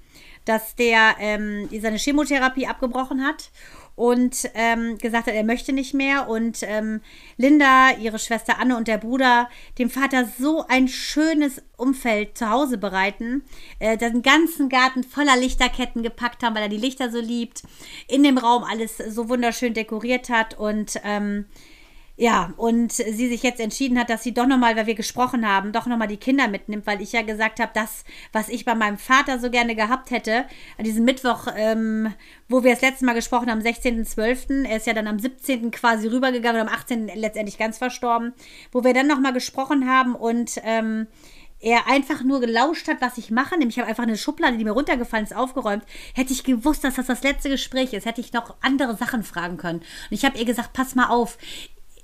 [0.44, 3.50] Dass der ähm, seine Chemotherapie abgebrochen hat
[3.96, 6.28] und ähm, gesagt hat, er möchte nicht mehr.
[6.28, 7.00] Und ähm,
[7.36, 12.78] Linda, ihre Schwester Anne und der Bruder dem Vater so ein schönes Umfeld zu Hause
[12.78, 13.44] bereiten,
[13.78, 17.62] äh, den ganzen Garten voller Lichterketten gepackt haben, weil er die Lichter so liebt,
[18.08, 21.46] in dem Raum alles so wunderschön dekoriert hat und ähm,
[22.16, 25.72] ja, und sie sich jetzt entschieden hat, dass sie doch nochmal, weil wir gesprochen haben,
[25.72, 28.98] doch nochmal die Kinder mitnimmt, weil ich ja gesagt habe, das, was ich bei meinem
[28.98, 30.44] Vater so gerne gehabt hätte,
[30.78, 32.14] an diesem Mittwoch, ähm,
[32.48, 35.72] wo wir das letzte Mal gesprochen haben, am 16.12., er ist ja dann am 17.
[35.72, 37.08] quasi rübergegangen und am 18.
[37.16, 38.32] letztendlich ganz verstorben,
[38.70, 41.08] wo wir dann nochmal gesprochen haben und ähm,
[41.64, 43.56] er einfach nur gelauscht hat, was ich mache.
[43.56, 45.84] Nämlich ich habe einfach eine Schublade, die mir runtergefallen ist, aufgeräumt.
[46.14, 49.56] Hätte ich gewusst, dass das das letzte Gespräch ist, hätte ich noch andere Sachen fragen
[49.56, 49.78] können.
[49.78, 51.38] Und ich habe ihr gesagt, pass mal auf.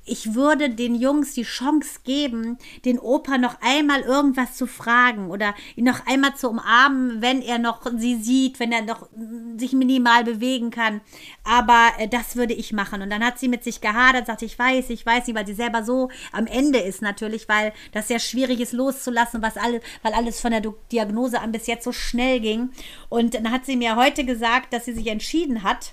[0.05, 5.55] Ich würde den Jungs die Chance geben, den Opa noch einmal irgendwas zu fragen oder
[5.77, 9.73] ihn noch einmal zu umarmen, wenn er noch sie sieht, wenn er noch mm, sich
[9.73, 11.03] minimal bewegen kann.
[11.45, 13.03] Aber äh, das würde ich machen.
[13.03, 15.55] Und dann hat sie mit sich gehadert, sagte, ich weiß, ich weiß nicht, weil sie
[15.55, 20.15] selber so am Ende ist natürlich, weil das sehr schwierig ist loszulassen, was alle, weil
[20.15, 22.71] alles von der Diagnose an bis jetzt so schnell ging.
[23.11, 25.93] Und dann hat sie mir heute gesagt, dass sie sich entschieden hat,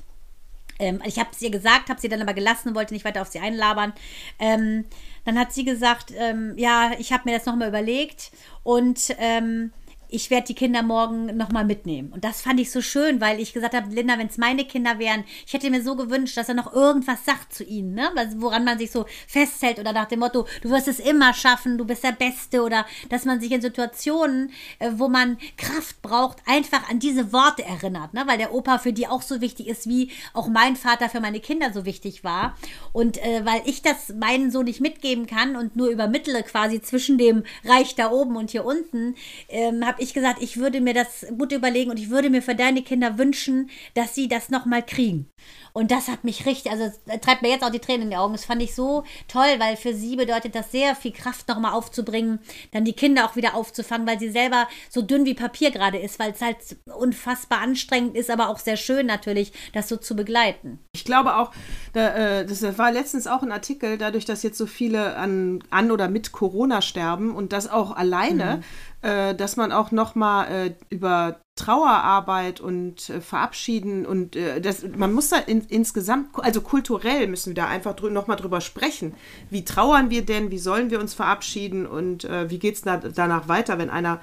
[0.79, 3.29] ähm, ich habe es ihr gesagt, habe sie dann aber gelassen, wollte nicht weiter auf
[3.29, 3.93] sie einlabern.
[4.39, 4.85] Ähm,
[5.25, 8.31] dann hat sie gesagt, ähm, ja, ich habe mir das nochmal überlegt
[8.63, 9.71] und ähm,
[10.09, 12.11] ich werde die Kinder morgen nochmal mitnehmen.
[12.11, 14.99] Und das fand ich so schön, weil ich gesagt habe, Linda, wenn es meine Kinder
[14.99, 18.09] wären, ich hätte mir so gewünscht, dass er noch irgendwas sagt zu ihnen, ne?
[18.37, 21.85] Woran man sich so festhält oder nach dem Motto, du wirst es immer schaffen, du
[21.85, 26.89] bist der Beste oder dass man sich in Situationen, äh, wo man Kraft braucht, einfach
[26.89, 28.23] an diese Worte erinnert, ne?
[28.25, 31.39] weil der Opa für die auch so wichtig ist, wie auch mein Vater für meine
[31.39, 32.55] Kinder so wichtig war.
[32.93, 37.17] Und äh, weil ich das meinen so nicht mitgeben kann und nur übermittle quasi zwischen
[37.17, 39.15] dem Reich da oben und hier unten,
[39.49, 42.55] ähm, habe ich gesagt, ich würde mir das gut überlegen und ich würde mir für
[42.55, 45.29] deine Kinder wünschen, dass sie das nochmal kriegen.
[45.77, 48.17] Und das hat mich richtig, also es treibt mir jetzt auch die Tränen in die
[48.17, 48.33] Augen.
[48.33, 52.39] Das fand ich so toll, weil für sie bedeutet das sehr viel Kraft nochmal aufzubringen,
[52.71, 56.17] dann die Kinder auch wieder aufzufangen, weil sie selber so dünn wie Papier gerade ist,
[56.17, 60.79] weil es halt unfassbar anstrengend ist, aber auch sehr schön natürlich, das so zu begleiten.
[60.95, 61.51] Ich glaube auch,
[61.93, 65.91] da, äh, das war letztens auch ein Artikel, dadurch, dass jetzt so viele an, an
[65.91, 68.61] oder mit Corona sterben und das auch alleine,
[69.01, 74.83] äh, dass man auch noch mal äh, über Trauerarbeit und äh, Verabschieden und äh, das,
[74.95, 78.61] man muss da in, insgesamt, also kulturell müssen wir da einfach drü noch mal drüber
[78.61, 79.15] sprechen.
[79.49, 80.51] Wie trauern wir denn?
[80.51, 81.85] Wie sollen wir uns verabschieden?
[81.85, 84.21] Und äh, wie geht es da, danach weiter, wenn einer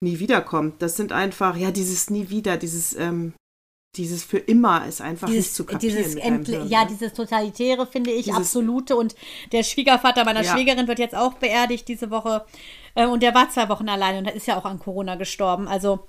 [0.00, 0.82] nie wiederkommt?
[0.82, 3.34] Das sind einfach, ja, dieses nie wieder, dieses, ähm,
[3.96, 5.96] dieses für immer ist einfach nicht Dieses, zu kapieren.
[5.96, 6.90] dieses Hirn, ja, ne?
[6.90, 9.14] dieses totalitäre finde ich Dieses- absolute und
[9.52, 10.52] der Schwiegervater meiner Ja.
[10.52, 12.44] Schwägerin wird jetzt auch beerdigt diese Woche
[12.94, 15.68] und der war zwei Wochen alleine und ist ja auch an Corona gestorben.
[15.68, 16.06] Also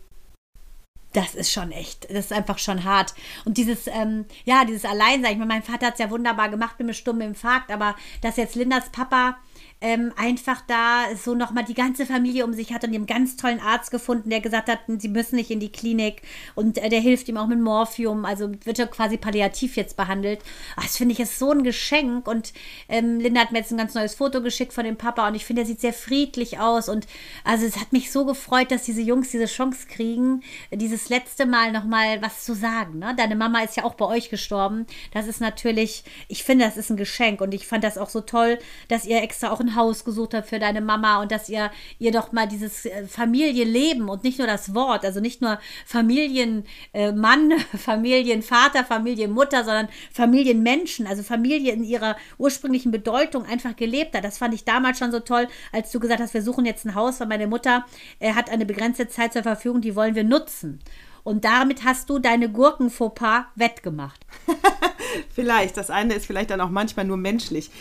[1.14, 3.14] das ist schon echt, das ist einfach schon hart.
[3.46, 6.80] Und dieses, ähm, ja, dieses Alleinsein, ich meine, mein Vater hat es ja wunderbar gemacht
[6.80, 9.38] mit einem stummen Infarkt, aber dass jetzt Lindas Papa
[9.84, 13.60] ähm, einfach da so nochmal die ganze Familie um sich hat und einen ganz tollen
[13.60, 16.22] Arzt gefunden, der gesagt hat, sie müssen nicht in die Klinik
[16.56, 20.40] und äh, der hilft ihm auch mit Morphium, also wird er quasi palliativ jetzt behandelt.
[20.78, 22.54] Ach, das finde ich ist so ein Geschenk und
[22.88, 25.44] ähm, Linda hat mir jetzt ein ganz neues Foto geschickt von dem Papa und ich
[25.44, 27.06] finde, er sieht sehr friedlich aus und
[27.44, 31.74] also es hat mich so gefreut, dass diese Jungs diese Chance kriegen, dieses letzte Mal
[31.74, 33.00] nochmal was zu sagen.
[33.00, 33.14] Ne?
[33.18, 34.88] Deine Mama ist ja auch bei euch gestorben.
[35.12, 38.22] Das ist natürlich, ich finde, das ist ein Geschenk und ich fand das auch so
[38.22, 41.72] toll, dass ihr extra auch ein Haus gesucht habt für deine Mama und dass ihr
[42.00, 47.52] ihr doch mal dieses äh, Familienleben und nicht nur das Wort, also nicht nur Familienmann,
[47.52, 54.24] äh, Familienvater, Familienmutter, sondern Familienmenschen, also Familie in ihrer ursprünglichen Bedeutung einfach gelebt hat.
[54.24, 56.96] Das fand ich damals schon so toll, als du gesagt hast, wir suchen jetzt ein
[56.96, 57.86] Haus, weil meine Mutter
[58.20, 60.80] äh, hat eine begrenzte Zeit zur Verfügung, die wollen wir nutzen.
[61.24, 64.26] Und damit hast du deine Gurkenfauxpas wettgemacht.
[65.34, 65.78] Vielleicht.
[65.78, 67.72] Das eine ist vielleicht dann auch manchmal nur menschlich.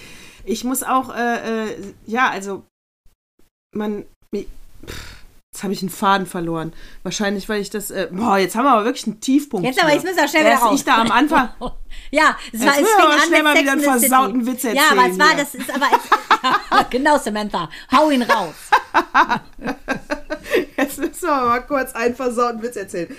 [0.44, 2.64] Ich muss auch, äh, äh, ja, also,
[3.74, 4.04] man,
[4.86, 5.22] pff,
[5.52, 6.72] jetzt habe ich einen Faden verloren.
[7.02, 9.66] Wahrscheinlich, weil ich das, äh, boah, jetzt haben wir aber wirklich einen Tiefpunkt.
[9.66, 10.78] Jetzt aber, jetzt müssen wir schnell wieder raus.
[10.78, 11.50] ich da am Anfang.
[12.10, 14.62] Ja, es Jetzt war, es müssen wir fing an schnell mal wieder einen versauten Witz
[14.64, 15.36] Ja, aber es erzählen war, hier.
[15.38, 18.54] das ist aber, genau, Samantha, hau ihn raus.
[20.76, 23.14] Jetzt müssen wir mal kurz einen versauten Witz erzählen.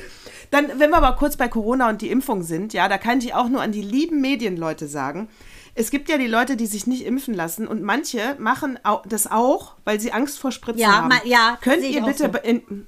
[0.53, 3.33] Dann, wenn wir aber kurz bei Corona und die Impfung sind, ja, da kann ich
[3.33, 5.27] auch nur an die lieben Medienleute sagen.
[5.75, 8.77] Es gibt ja die Leute, die sich nicht impfen lassen und manche machen
[9.07, 11.07] das auch, weil sie Angst vor Spritzen Ja, haben.
[11.07, 12.39] ma- ja, könnt ihr bitte so.
[12.47, 12.87] in,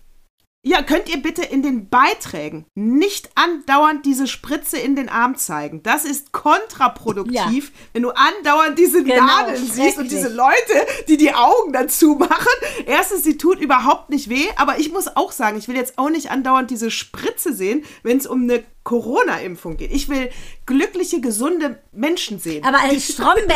[0.67, 5.83] ja, könnt ihr bitte in den Beiträgen nicht andauernd diese Spritze in den Arm zeigen?
[5.83, 10.73] Das ist kontraproduktiv, wenn du andauernd diese Genau, Nadeln siehst und diese Leute,
[11.07, 12.47] die die Augen dazu machen.
[12.87, 16.09] Erstens, sie tut überhaupt nicht weh, aber ich muss auch sagen, ich will jetzt auch
[16.09, 19.91] nicht andauernd diese Spritze sehen, wenn es um eine Corona-Impfung geht.
[19.91, 20.29] Ich will
[20.65, 22.63] glückliche, gesunde Menschen sehen.
[22.63, 23.51] Aber äh, Stromberg,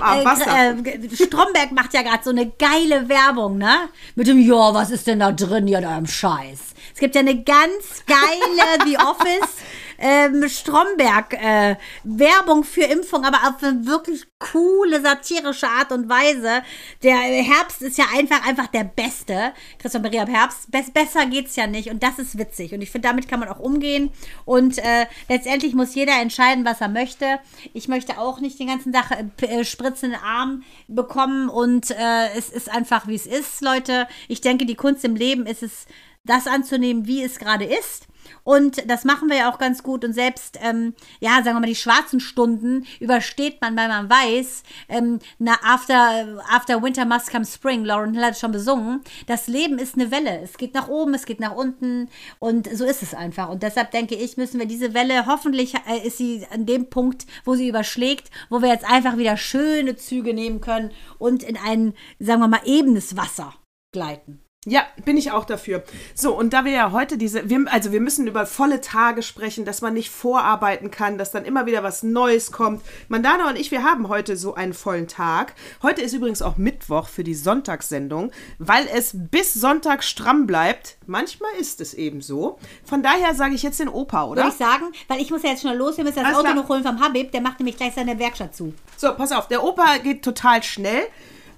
[0.00, 0.70] Arm, äh, basta.
[0.70, 0.74] äh,
[1.14, 3.90] Stromberg macht ja gerade so eine geile Werbung, ne?
[4.14, 6.47] Mit dem, ja, was ist denn da drin hier in eurem Scheiß?
[6.52, 9.56] Es gibt ja eine ganz geile The Office
[9.98, 16.62] ähm, Stromberg äh, Werbung für Impfung, aber auf eine wirklich coole, satirische Art und Weise.
[17.02, 19.52] Der Herbst ist ja einfach, einfach der Beste.
[19.78, 23.08] Christoph Maria Herbst, bess besser geht's ja nicht und das ist witzig und ich finde,
[23.08, 24.10] damit kann man auch umgehen
[24.44, 27.40] und äh, letztendlich muss jeder entscheiden, was er möchte.
[27.74, 31.90] Ich möchte auch nicht den ganzen Tag äh, äh, Spritzen in den Arm bekommen und
[31.90, 34.06] äh, es ist einfach, wie es ist, Leute.
[34.28, 35.86] Ich denke, die Kunst im Leben ist es,
[36.24, 38.06] das anzunehmen, wie es gerade ist.
[38.44, 40.04] Und das machen wir ja auch ganz gut.
[40.04, 44.62] Und selbst, ähm, ja, sagen wir mal, die schwarzen Stunden übersteht man, weil man weiß,
[44.88, 49.46] ähm, na, after, after Winter must come spring, Lauren Hill hat es schon besungen, das
[49.46, 50.40] Leben ist eine Welle.
[50.42, 52.08] Es geht nach oben, es geht nach unten
[52.38, 53.48] und so ist es einfach.
[53.48, 57.26] Und deshalb denke ich, müssen wir diese Welle, hoffentlich äh, ist sie an dem Punkt,
[57.44, 61.94] wo sie überschlägt, wo wir jetzt einfach wieder schöne Züge nehmen können und in ein,
[62.18, 63.54] sagen wir mal, ebenes Wasser
[63.92, 64.42] gleiten.
[64.66, 65.84] Ja, bin ich auch dafür.
[66.16, 69.64] So, und da wir ja heute diese, wir, also wir müssen über volle Tage sprechen,
[69.64, 72.82] dass man nicht vorarbeiten kann, dass dann immer wieder was Neues kommt.
[73.06, 75.54] Mandana und ich, wir haben heute so einen vollen Tag.
[75.80, 80.96] Heute ist übrigens auch Mittwoch für die Sonntagssendung, weil es bis Sonntag stramm bleibt.
[81.06, 82.58] Manchmal ist es eben so.
[82.84, 84.48] Von daher sage ich jetzt den Opa, Würde oder?
[84.48, 86.56] ich sagen, weil ich muss ja jetzt schnell los, wir müssen das Alles Auto klar.
[86.56, 88.74] noch holen vom Habib, der macht nämlich gleich seine Werkstatt zu.
[88.96, 91.06] So, pass auf, der Opa geht total schnell,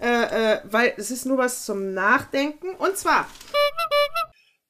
[0.01, 2.71] äh, äh, weil es ist nur was zum Nachdenken.
[2.77, 3.27] Und zwar,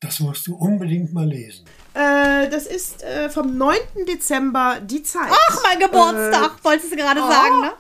[0.01, 1.67] Das musst du unbedingt mal lesen.
[1.95, 3.79] äh, das ist äh, vom 9.
[4.09, 5.31] Dezember die Zeit.
[5.31, 7.73] Ach, mein Geburtstag, wolltest du gerade sagen, ne?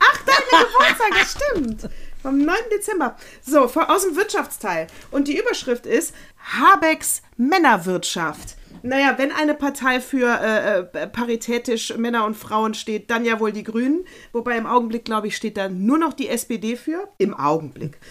[0.00, 1.90] Ach, dein Geburtstag, das stimmt.
[2.22, 2.56] Vom 9.
[2.72, 3.16] Dezember.
[3.42, 4.86] So, aus dem Wirtschaftsteil.
[5.10, 6.14] Und die Überschrift ist
[6.52, 8.56] Habecks Männerwirtschaft.
[8.82, 13.52] Naja, wenn eine Partei für äh, äh, paritätisch Männer und Frauen steht, dann ja wohl
[13.52, 14.04] die Grünen.
[14.32, 17.08] Wobei im Augenblick, glaube ich, steht da nur noch die SPD für.
[17.18, 17.98] Im Augenblick.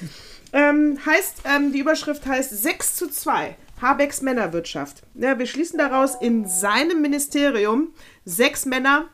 [0.53, 3.57] Ähm, heißt, ähm, die Überschrift heißt 6 zu 2.
[3.82, 5.03] Habecks Männerwirtschaft.
[5.13, 7.89] Ja, wir schließen daraus in seinem Ministerium
[8.26, 9.05] sechs Männer,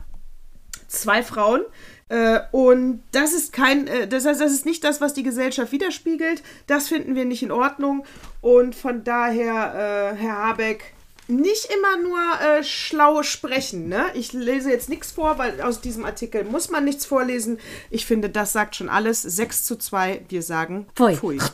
[0.88, 1.62] zwei Frauen.
[2.08, 5.72] Äh, und das ist kein, äh, das heißt, das ist nicht das, was die Gesellschaft
[5.72, 6.42] widerspiegelt.
[6.66, 8.06] Das finden wir nicht in Ordnung.
[8.40, 10.93] Und von daher, äh, Herr Habeck,
[11.26, 13.88] nicht immer nur äh, schlau sprechen.
[13.88, 14.06] Ne?
[14.14, 17.58] Ich lese jetzt nichts vor, weil aus diesem Artikel muss man nichts vorlesen.
[17.90, 19.22] Ich finde, das sagt schon alles.
[19.22, 21.16] 6 zu 2, wir sagen Pfui.
[21.16, 21.38] Pfui.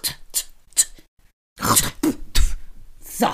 [3.02, 3.28] So.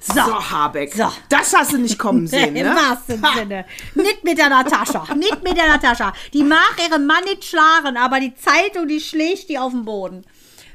[0.00, 0.94] So, Habeck.
[0.94, 1.10] So.
[1.28, 2.74] Das hast du nicht kommen sehen, Im ne?
[2.74, 3.64] wahrsten Sinne.
[3.94, 5.14] Nicht mit der Natascha.
[5.14, 6.12] Nicht mit der Natascha.
[6.32, 10.24] Die mag ihren Mann nicht schlagen, aber die Zeitung, die schlägt die auf den Boden.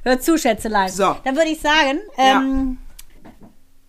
[0.03, 0.89] Hör zu, Schätzelein.
[0.89, 1.17] So.
[1.23, 2.77] Dann würde ich sagen, ähm,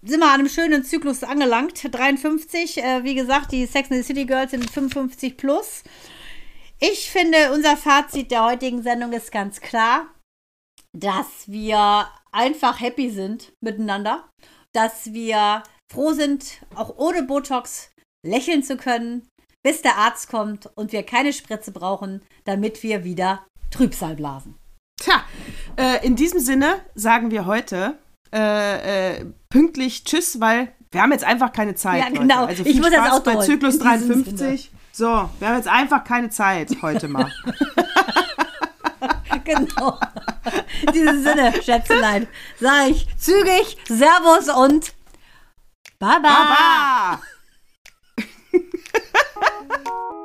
[0.09, 1.87] sind wir an einem schönen Zyklus angelangt.
[1.91, 2.79] 53.
[2.79, 5.83] Äh, wie gesagt, die Sex and the City Girls sind 55 plus.
[6.81, 10.07] Ich finde, unser Fazit der heutigen Sendung ist ganz klar,
[10.97, 14.29] dass wir einfach happy sind miteinander,
[14.73, 17.91] dass wir froh sind, auch ohne Botox
[18.27, 19.29] lächeln zu können,
[19.65, 24.55] bis der Arzt kommt und wir keine Spritze brauchen, damit wir wieder Trübsal blasen.
[25.01, 25.25] Tja,
[25.77, 27.99] äh, in diesem Sinne sagen wir heute
[28.33, 32.03] äh, äh, pünktlich Tschüss, weil wir haben jetzt einfach keine Zeit.
[32.03, 32.41] Ja, genau.
[32.41, 32.49] Leute.
[32.49, 33.37] Also Ich viel muss jetzt Spaß bei.
[33.37, 34.71] Zyklus In diesem 53.
[34.93, 37.31] So, wir haben jetzt einfach keine Zeit heute mal.
[39.45, 39.99] Genau.
[40.87, 42.29] In diesem Sinne, Schätzelein,
[42.61, 44.93] sage ich zügig Servus und
[45.99, 46.21] Baba.
[46.21, 47.23] Baba!